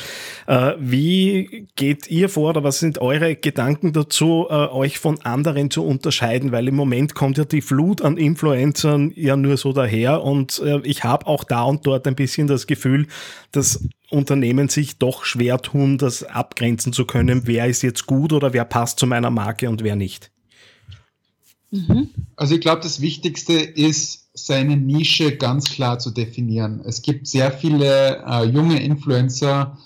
Äh, 0.48 0.72
wie 0.78 1.68
geht 1.76 2.10
ihr 2.10 2.28
vor 2.28 2.50
oder 2.50 2.64
was 2.64 2.80
sind 2.80 2.98
eure 2.98 3.36
Gedanken 3.36 3.92
dazu, 3.92 4.46
äh, 4.50 4.54
euch 4.54 4.98
von 4.98 5.20
anderen 5.22 5.70
zu 5.70 5.84
unterscheiden? 5.84 6.50
Weil 6.50 6.66
im 6.66 6.74
Moment 6.74 7.14
kommt 7.14 7.38
ja 7.38 7.44
die 7.44 7.62
Flut 7.62 8.02
an 8.02 8.16
Influencern 8.16 9.12
ja 9.14 9.36
nur 9.36 9.56
so 9.56 9.72
daher 9.72 10.22
und 10.22 10.60
äh, 10.64 10.80
ich 10.82 11.04
habe 11.04 11.26
auch 11.28 11.44
da 11.44 11.62
und 11.62 11.86
dort 11.86 12.08
ein 12.08 12.16
bisschen 12.16 12.48
das 12.48 12.66
Gefühl, 12.66 13.06
dass 13.52 13.86
Unternehmen 14.12 14.68
sich 14.68 14.98
doch 14.98 15.24
schwer 15.24 15.58
tun, 15.58 15.98
das 15.98 16.22
abgrenzen 16.22 16.92
zu 16.92 17.04
können, 17.04 17.46
wer 17.46 17.66
ist 17.66 17.82
jetzt 17.82 18.06
gut 18.06 18.32
oder 18.32 18.52
wer 18.52 18.64
passt 18.64 18.98
zu 18.98 19.06
meiner 19.06 19.30
Marke 19.30 19.68
und 19.68 19.82
wer 19.82 19.96
nicht. 19.96 20.30
Mhm. 21.70 22.10
Also 22.36 22.54
ich 22.54 22.60
glaube, 22.60 22.82
das 22.82 23.00
Wichtigste 23.00 23.54
ist, 23.54 24.22
seine 24.34 24.76
Nische 24.76 25.36
ganz 25.36 25.70
klar 25.70 25.98
zu 25.98 26.10
definieren. 26.10 26.80
Es 26.84 27.02
gibt 27.02 27.26
sehr 27.26 27.52
viele 27.52 28.24
äh, 28.26 28.44
junge 28.44 28.82
Influencer, 28.82 29.76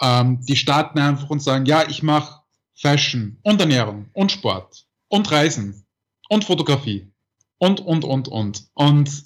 ähm, 0.00 0.40
die 0.46 0.56
starten 0.56 0.98
einfach 0.98 1.28
und 1.28 1.42
sagen, 1.42 1.66
ja, 1.66 1.86
ich 1.88 2.02
mache 2.02 2.40
Fashion 2.74 3.36
und 3.42 3.60
Ernährung 3.60 4.06
und 4.14 4.32
Sport 4.32 4.86
und 5.08 5.30
Reisen 5.30 5.84
und 6.28 6.44
Fotografie 6.44 7.10
und, 7.58 7.80
und, 7.80 8.04
und, 8.04 8.28
und. 8.28 8.68
Und 8.72 9.24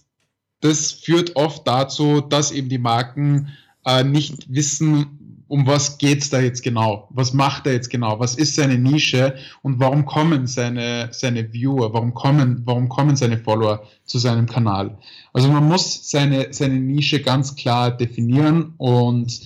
das 0.61 0.91
führt 0.91 1.37
oft 1.37 1.67
dazu, 1.69 2.21
dass 2.21 2.51
eben 2.51 2.69
die 2.69 2.79
Marken 2.79 3.53
äh, 3.85 4.05
nicht 4.05 4.53
wissen, 4.53 5.25
um 5.49 5.67
was 5.67 5.99
geht's 5.99 6.31
da 6.31 6.41
jetzt 6.41 6.63
genau? 6.63 7.09
Was 7.11 7.33
macht 7.33 7.67
er 7.67 7.75
jetzt 7.75 7.91
genau? 7.91 8.19
Was 8.19 8.35
ist 8.35 8.57
seine 8.57 8.79
Nische 8.79 9.37
und 9.63 9.79
warum 9.79 10.07
kommen 10.07 10.47
seine, 10.47 11.11
seine 11.13 11.53
Viewer, 11.53 11.93
warum 11.93 12.15
kommen, 12.15 12.63
warum 12.65 12.89
kommen 12.89 13.17
seine 13.17 13.39
Follower 13.39 13.85
zu 14.05 14.19
seinem 14.19 14.47
Kanal? 14.47 14.99
Also 15.33 15.49
man 15.49 15.69
muss 15.69 16.11
seine, 16.11 16.53
seine 16.53 16.81
Nische 16.81 17.21
ganz 17.21 17.57
klar 17.57 17.97
definieren 17.97 18.75
und 18.79 19.41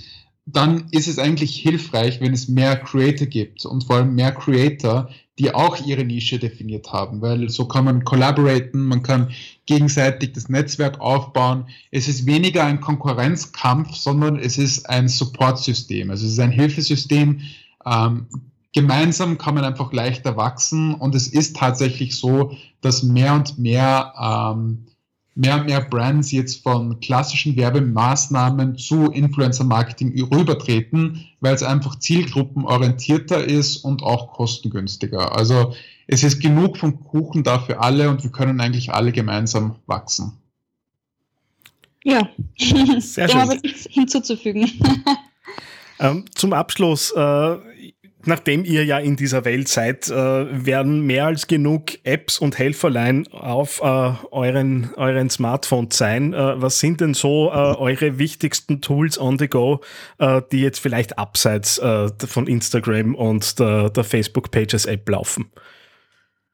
dann 0.53 0.87
ist 0.91 1.09
es 1.09 1.19
eigentlich 1.19 1.57
hilfreich, 1.57 2.21
wenn 2.21 2.33
es 2.33 2.49
mehr 2.49 2.77
Creator 2.77 3.27
gibt 3.27 3.67
und 3.67 3.85
vor 3.85 3.97
allem 3.97 4.15
mehr 4.15 4.33
Creator, 4.33 5.11
die 5.39 5.55
auch 5.55 5.85
ihre 5.85 6.05
Nische 6.05 6.39
definiert 6.39 6.93
haben, 6.93 7.21
weil 7.21 7.49
so 7.49 7.67
kann 7.67 7.85
man 7.85 8.05
collaboraten, 8.05 8.85
man 8.85 9.03
kann 9.03 9.31
gegenseitig 9.67 10.33
das 10.33 10.49
Netzwerk 10.49 11.01
aufbauen. 11.01 11.67
Es 11.91 12.09
ist 12.09 12.27
weniger 12.27 12.65
ein 12.65 12.81
Konkurrenzkampf, 12.81 13.95
sondern 13.95 14.39
es 14.39 14.59
ist 14.59 14.89
ein 14.89 15.09
Supportsystem, 15.09 16.11
also 16.11 16.27
es 16.27 16.33
ist 16.33 16.41
ein 16.41 16.51
Hilfesystem. 16.51 17.41
Ähm, 17.87 18.27
gemeinsam 18.73 19.39
kann 19.39 19.55
man 19.55 19.65
einfach 19.65 19.93
leichter 19.93 20.37
wachsen 20.37 20.95
und 20.95 21.15
es 21.15 21.29
ist 21.29 21.57
tatsächlich 21.57 22.17
so, 22.17 22.57
dass 22.81 23.03
mehr 23.03 23.35
und 23.35 23.59
mehr 23.59 24.15
ähm, 24.21 24.88
mehr 25.38 25.55
und 25.55 25.66
mehr 25.66 25.81
Brands 25.81 26.33
jetzt 26.33 26.64
von 26.64 26.98
klassischen 26.98 27.55
Werbemaßnahmen 27.57 28.77
zu 28.77 29.07
Influencer-Marketing 29.12 30.20
rübertreten, 30.33 31.29
weil 31.40 31.55
es 31.55 31.62
einfach 31.62 31.96
zielgruppenorientierter 31.96 33.44
ist 33.44 33.77
und 33.77 34.03
auch 34.03 34.33
kostengünstiger. 34.33 35.37
Also 35.37 35.74
es 36.09 36.24
ist 36.24 36.40
genug 36.40 36.77
vom 36.77 37.05
Kuchen 37.05 37.44
da 37.44 37.61
für 37.61 37.79
alle 37.79 38.11
und 38.11 38.24
wir 38.24 38.33
können 38.33 38.61
eigentlich 38.61 38.92
alle 38.92 39.12
gemeinsam 39.12 39.77
wachsen. 39.87 40.33
Ja, 42.03 42.29
sehr 42.57 43.29
schön. 43.29 43.40
habe 43.40 43.57
nichts 43.62 43.87
hinzuzufügen. 43.88 44.68
Ähm, 46.01 46.27
zum 46.33 46.53
Abschluss, 46.53 47.11
äh, 47.11 47.57
nachdem 48.24 48.64
ihr 48.64 48.85
ja 48.85 48.98
in 48.98 49.16
dieser 49.16 49.44
Welt 49.44 49.68
seid, 49.68 50.09
äh, 50.09 50.12
werden 50.12 51.02
mehr 51.02 51.26
als 51.26 51.46
genug 51.46 52.04
Apps 52.04 52.38
und 52.38 52.59
Helferlein 52.59 53.26
auf 53.28 53.81
äh, 53.81 54.12
euren, 54.31 54.90
euren 54.96 55.31
Smartphones 55.31 55.96
sein. 55.96 56.35
Äh, 56.35 56.61
was 56.61 56.81
sind 56.81 57.00
denn 57.00 57.14
so 57.14 57.50
äh, 57.50 57.54
eure 57.54 58.18
wichtigsten 58.18 58.81
Tools 58.81 59.18
on 59.18 59.38
the 59.38 59.48
go, 59.48 59.81
äh, 60.18 60.42
die 60.52 60.61
jetzt 60.61 60.81
vielleicht 60.81 61.18
abseits 61.18 61.78
von 61.78 62.46
Instagram 62.46 63.14
und 63.14 63.59
der, 63.59 63.90
der 63.90 64.04
Facebook 64.04 64.50
Pages 64.50 64.87
App 64.87 65.09
laufen? 65.09 65.46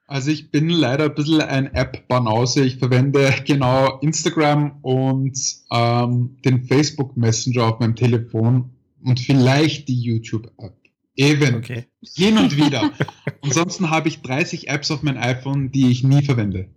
Also 0.06 0.30
ich 0.30 0.50
bin 0.50 0.68
leider 0.68 1.04
ein 1.04 1.14
bisschen 1.14 1.40
ein 1.40 1.72
App-Banause. 1.72 2.64
Ich 2.64 2.76
verwende 2.76 3.34
genau 3.46 3.98
Instagram 4.00 4.78
und 4.82 5.38
ähm, 5.72 6.36
den 6.44 6.64
Facebook 6.64 7.16
Messenger 7.16 7.64
auf 7.64 7.80
meinem 7.80 7.96
Telefon 7.96 8.70
und 9.02 9.18
vielleicht 9.20 9.88
die 9.88 9.98
YouTube-App. 9.98 10.83
Eben. 11.16 11.54
Okay. 11.56 11.86
Hin 12.16 12.38
und 12.38 12.56
wieder. 12.56 12.92
Ansonsten 13.42 13.90
habe 13.90 14.08
ich 14.08 14.22
30 14.22 14.68
Apps 14.68 14.90
auf 14.90 15.02
mein 15.02 15.16
iPhone, 15.16 15.70
die 15.70 15.90
ich 15.90 16.02
nie 16.02 16.24
verwende. 16.24 16.68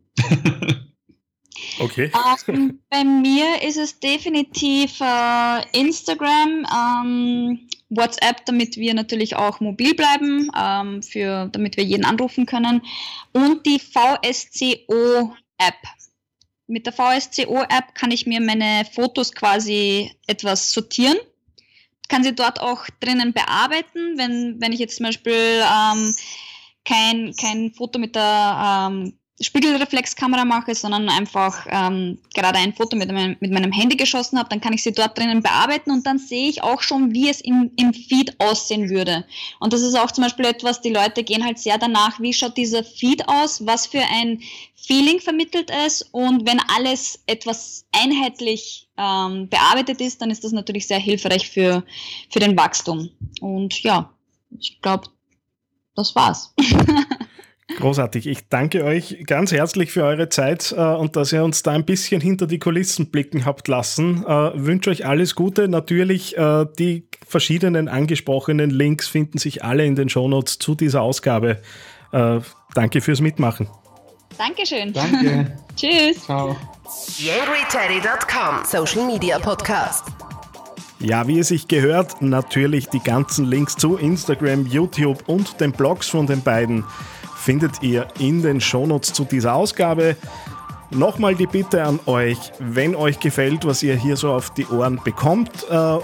okay. 1.80 2.12
Ähm, 2.48 2.80
bei 2.90 3.04
mir 3.04 3.64
ist 3.64 3.78
es 3.78 4.00
definitiv 4.00 5.02
äh, 5.02 5.80
Instagram, 5.80 6.66
ähm, 6.72 7.68
WhatsApp, 7.90 8.46
damit 8.46 8.78
wir 8.78 8.94
natürlich 8.94 9.36
auch 9.36 9.60
mobil 9.60 9.96
bleiben, 9.96 10.52
ähm, 10.56 11.02
für, 11.02 11.50
damit 11.52 11.78
wir 11.78 11.84
jeden 11.84 12.06
anrufen 12.06 12.46
können. 12.46 12.84
Und 13.32 13.66
die 13.66 13.80
VSCO-App. 13.80 15.34
Mit 16.68 16.86
der 16.86 16.94
VSCO-App 16.94 17.96
kann 17.96 18.12
ich 18.12 18.28
mir 18.28 18.42
meine 18.42 18.86
Fotos 18.94 19.32
quasi 19.34 20.12
etwas 20.28 20.74
sortieren 20.74 21.18
kann 22.08 22.24
sie 22.24 22.36
dort 22.36 22.62
auch 22.62 22.86
drinnen 23.00 23.34
bearbeiten. 23.34 24.18
Wenn, 24.18 24.60
wenn 24.60 24.72
ich 24.72 24.80
jetzt 24.80 24.98
zum 24.98 25.06
Beispiel 25.06 25.34
ähm, 25.34 26.16
kein, 26.86 27.34
kein 27.36 27.74
Foto 27.74 28.00
mit 28.00 28.16
der 28.16 28.90
ähm, 28.90 29.20
Spiegelreflexkamera 29.40 30.46
mache, 30.46 30.74
sondern 30.74 31.10
einfach 31.10 31.68
ähm, 31.70 32.18
gerade 32.34 32.58
ein 32.58 32.74
Foto 32.74 32.98
mit, 32.98 33.12
mein, 33.12 33.38
mit 33.40 33.52
meinem 33.52 33.72
Handy 33.72 33.96
geschossen 33.96 34.40
habe, 34.40 34.50
dann 34.50 34.62
kann 34.62 34.74
ich 34.74 34.82
sie 34.82 34.92
dort 34.92 35.18
drinnen 35.18 35.44
bearbeiten 35.44 35.92
und 35.92 36.08
dann 36.08 36.18
sehe 36.18 36.50
ich 36.50 36.64
auch 36.64 36.82
schon, 36.82 37.14
wie 37.14 37.30
es 37.30 37.42
im, 37.42 37.72
im 37.76 37.94
Feed 37.94 38.40
aussehen 38.40 38.90
würde. 38.90 39.26
Und 39.60 39.74
das 39.74 39.82
ist 39.82 39.94
auch 39.94 40.10
zum 40.10 40.24
Beispiel 40.24 40.46
etwas, 40.46 40.82
die 40.82 40.90
Leute 40.90 41.24
gehen 41.24 41.46
halt 41.46 41.60
sehr 41.60 41.78
danach, 41.78 42.20
wie 42.20 42.34
schaut 42.34 42.58
dieser 42.58 42.84
Feed 42.84 43.28
aus, 43.30 43.64
was 43.66 43.86
für 43.86 44.02
ein 44.02 44.42
Feeling 44.76 45.20
vermittelt 45.20 45.70
es 45.86 46.02
und 46.02 46.48
wenn 46.48 46.60
alles 46.76 47.22
etwas 47.28 47.86
einheitlich 47.92 48.88
ähm, 48.98 49.50
bearbeitet 49.50 50.02
ist, 50.02 50.22
dann 50.22 50.32
ist 50.32 50.46
das 50.46 50.52
natürlich 50.52 50.88
sehr 50.88 51.00
hilfreich 51.00 51.50
für, 51.50 51.84
für 52.32 52.40
den 52.40 52.58
Wachstum. 52.58 53.10
Und 53.42 53.84
ja, 53.84 54.10
ich 54.58 54.82
glaube, 54.82 55.10
das 55.94 56.16
war's. 56.16 56.54
Großartig. 57.78 58.26
Ich 58.26 58.50
danke 58.50 58.84
euch 58.84 59.24
ganz 59.28 59.52
herzlich 59.52 59.92
für 59.92 60.04
eure 60.04 60.30
Zeit 60.30 60.74
äh, 60.76 60.82
und 60.82 61.16
dass 61.16 61.32
ihr 61.32 61.44
uns 61.44 61.62
da 61.62 61.74
ein 61.74 61.86
bisschen 61.86 62.20
hinter 62.20 62.48
die 62.48 62.58
Kulissen 62.58 63.12
blicken 63.12 63.46
habt 63.46 63.68
lassen. 63.68 64.26
Äh, 64.26 64.52
wünsche 64.56 64.90
euch 64.90 65.06
alles 65.06 65.36
Gute. 65.36 65.68
Natürlich, 65.68 66.36
äh, 66.38 66.66
die 66.80 67.08
verschiedenen 67.28 67.88
angesprochenen 67.88 68.72
Links 68.72 69.08
finden 69.08 69.38
sich 69.38 69.64
alle 69.64 69.86
in 69.86 69.96
den 69.96 70.10
Shownotes 70.10 70.58
zu 70.58 70.74
dieser 70.74 71.04
Ausgabe. 71.04 71.62
Äh, 72.12 72.40
danke 72.74 73.00
fürs 73.00 73.22
Mitmachen. 73.22 73.70
Dankeschön. 74.40 74.92
Danke. 74.92 75.56
Tschüss. 75.76 76.24
Ciao. 76.26 76.56
YangryTeddy.com 77.20 78.66
Social 78.66 79.06
Media 79.06 79.38
Podcast. 79.38 80.06
Ja, 81.00 81.28
wie 81.28 81.38
es 81.38 81.50
sich 81.50 81.68
gehört, 81.68 82.24
natürlich 82.24 82.90
die 82.90 83.02
ganzen 83.02 83.46
Links 83.46 83.76
zu 83.76 83.98
Instagram, 83.98 84.66
YouTube 84.66 85.24
und 85.28 85.60
den 85.62 85.72
Blogs 85.72 86.08
von 86.10 86.26
den 86.26 86.42
beiden 86.42 86.84
findet 87.48 87.82
ihr 87.82 88.06
in 88.20 88.42
den 88.42 88.60
Shownotes 88.60 89.14
zu 89.14 89.24
dieser 89.24 89.54
Ausgabe. 89.54 90.18
Nochmal 90.92 91.34
die 91.34 91.48
Bitte 91.48 91.82
an 91.82 91.98
euch, 92.06 92.38
wenn 92.60 92.94
euch 92.94 93.22
gefällt, 93.22 93.66
was 93.66 93.82
ihr 93.84 93.96
hier 93.96 94.18
so 94.18 94.34
auf 94.34 94.50
die 94.50 94.66
Ohren 94.66 95.00
bekommt, 95.02 95.50
äh, 95.70 95.98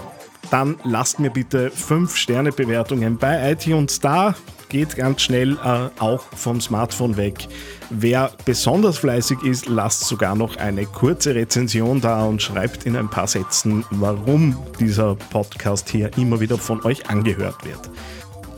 dann 0.50 0.76
lasst 0.84 1.20
mir 1.20 1.28
bitte 1.28 1.70
5 1.70 2.16
Sterne 2.16 2.50
Bewertungen 2.50 3.18
bei 3.18 3.52
iTunes 3.52 4.00
da. 4.00 4.34
Geht 4.70 4.96
ganz 4.96 5.20
schnell 5.20 5.58
äh, 5.62 6.00
auch 6.00 6.22
vom 6.34 6.62
Smartphone 6.62 7.18
weg. 7.18 7.46
Wer 7.90 8.32
besonders 8.46 8.96
fleißig 8.96 9.42
ist, 9.42 9.66
lasst 9.66 10.06
sogar 10.06 10.34
noch 10.34 10.56
eine 10.56 10.86
kurze 10.86 11.34
Rezension 11.34 12.00
da 12.00 12.24
und 12.24 12.40
schreibt 12.40 12.86
in 12.86 12.96
ein 12.96 13.10
paar 13.10 13.26
Sätzen, 13.26 13.84
warum 13.90 14.56
dieser 14.80 15.14
Podcast 15.14 15.90
hier 15.90 16.10
immer 16.16 16.40
wieder 16.40 16.56
von 16.56 16.82
euch 16.86 17.10
angehört 17.10 17.66
wird. 17.66 17.90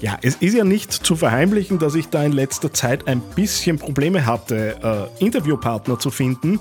Ja, 0.00 0.18
es 0.20 0.36
ist 0.36 0.54
ja 0.54 0.64
nicht 0.64 0.92
zu 0.92 1.16
verheimlichen, 1.16 1.78
dass 1.78 1.94
ich 1.94 2.08
da 2.08 2.22
in 2.22 2.32
letzter 2.32 2.72
Zeit 2.72 3.08
ein 3.08 3.20
bisschen 3.34 3.78
Probleme 3.78 4.26
hatte, 4.26 5.08
äh, 5.20 5.24
Interviewpartner 5.24 5.98
zu 5.98 6.10
finden. 6.10 6.60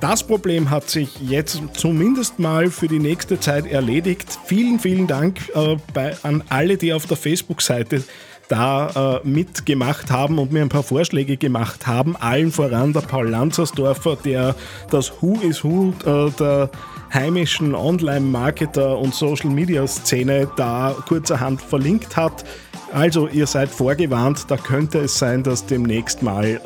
Das 0.00 0.22
Problem 0.22 0.68
hat 0.68 0.90
sich 0.90 1.18
jetzt 1.20 1.62
zumindest 1.72 2.38
mal 2.38 2.70
für 2.70 2.88
die 2.88 2.98
nächste 2.98 3.40
Zeit 3.40 3.66
erledigt. 3.66 4.38
Vielen, 4.44 4.78
vielen 4.78 5.06
Dank 5.06 5.38
äh, 5.54 5.76
bei, 5.94 6.14
an 6.22 6.44
alle, 6.50 6.76
die 6.76 6.92
auf 6.92 7.06
der 7.06 7.16
Facebook-Seite 7.16 8.04
da 8.48 9.20
äh, 9.24 9.26
mitgemacht 9.26 10.10
haben 10.10 10.38
und 10.38 10.52
mir 10.52 10.60
ein 10.60 10.68
paar 10.68 10.82
Vorschläge 10.82 11.38
gemacht 11.38 11.86
haben. 11.86 12.16
Allen 12.16 12.52
voran 12.52 12.92
der 12.92 13.00
Paul 13.00 13.30
Lanzersdorfer, 13.30 14.18
der 14.22 14.54
das 14.90 15.10
Who 15.22 15.38
is 15.40 15.64
Who 15.64 15.94
äh, 16.04 16.30
der 16.38 16.70
heimischen 17.14 17.74
Online-Marketer 17.74 18.98
und 18.98 19.14
Social-Media-Szene 19.14 20.50
da 20.56 20.94
kurzerhand 21.06 21.62
verlinkt 21.62 22.16
hat. 22.16 22.44
Also 22.92 23.28
ihr 23.28 23.46
seid 23.46 23.70
vorgewarnt, 23.70 24.46
da 24.48 24.56
könnte 24.56 24.98
es 24.98 25.18
sein, 25.18 25.42
dass 25.42 25.66
demnächst 25.66 26.22
mal 26.22 26.60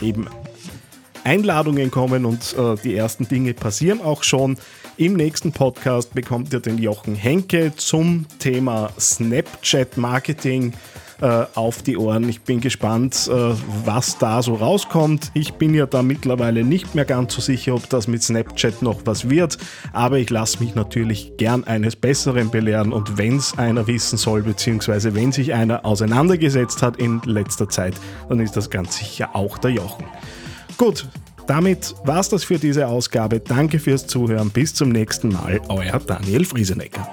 äh, 0.00 0.04
eben 0.04 0.26
Einladungen 1.24 1.90
kommen 1.90 2.24
und 2.24 2.54
äh, 2.58 2.74
die 2.82 2.96
ersten 2.96 3.28
Dinge 3.28 3.54
passieren 3.54 4.00
auch 4.00 4.22
schon. 4.22 4.56
Im 4.96 5.14
nächsten 5.14 5.52
Podcast 5.52 6.14
bekommt 6.14 6.52
ihr 6.52 6.60
den 6.60 6.78
Jochen 6.78 7.14
Henke 7.14 7.72
zum 7.76 8.26
Thema 8.38 8.90
Snapchat 8.98 9.96
Marketing 9.96 10.72
äh, 11.20 11.44
auf 11.54 11.82
die 11.82 11.96
Ohren. 11.96 12.28
Ich 12.28 12.42
bin 12.42 12.60
gespannt, 12.60 13.28
äh, 13.32 13.54
was 13.84 14.18
da 14.18 14.42
so 14.42 14.54
rauskommt. 14.54 15.30
Ich 15.34 15.54
bin 15.54 15.74
ja 15.74 15.86
da 15.86 16.02
mittlerweile 16.02 16.64
nicht 16.64 16.94
mehr 16.94 17.04
ganz 17.04 17.34
so 17.34 17.40
sicher, 17.40 17.74
ob 17.74 17.88
das 17.88 18.08
mit 18.08 18.22
Snapchat 18.22 18.82
noch 18.82 19.02
was 19.04 19.28
wird, 19.30 19.58
aber 19.92 20.18
ich 20.18 20.30
lasse 20.30 20.60
mich 20.60 20.74
natürlich 20.74 21.32
gern 21.36 21.64
eines 21.64 21.96
Besseren 21.96 22.50
belehren 22.50 22.92
und 22.92 23.18
wenn 23.18 23.36
es 23.36 23.58
einer 23.58 23.86
wissen 23.86 24.18
soll, 24.18 24.42
beziehungsweise 24.42 25.14
wenn 25.14 25.32
sich 25.32 25.54
einer 25.54 25.84
auseinandergesetzt 25.84 26.82
hat 26.82 26.96
in 26.96 27.20
letzter 27.24 27.68
Zeit, 27.68 27.94
dann 28.28 28.40
ist 28.40 28.56
das 28.56 28.70
ganz 28.70 28.96
sicher 28.98 29.34
auch 29.34 29.58
der 29.58 29.72
Jochen. 29.72 30.04
Gut, 30.76 31.06
damit 31.46 31.94
war 32.04 32.20
es 32.20 32.28
das 32.28 32.44
für 32.44 32.58
diese 32.58 32.86
Ausgabe. 32.88 33.40
Danke 33.40 33.78
fürs 33.78 34.06
Zuhören. 34.06 34.50
Bis 34.50 34.74
zum 34.74 34.90
nächsten 34.90 35.28
Mal. 35.30 35.60
Euer 35.68 35.98
Daniel 35.98 36.44
Friesenecker. 36.44 37.12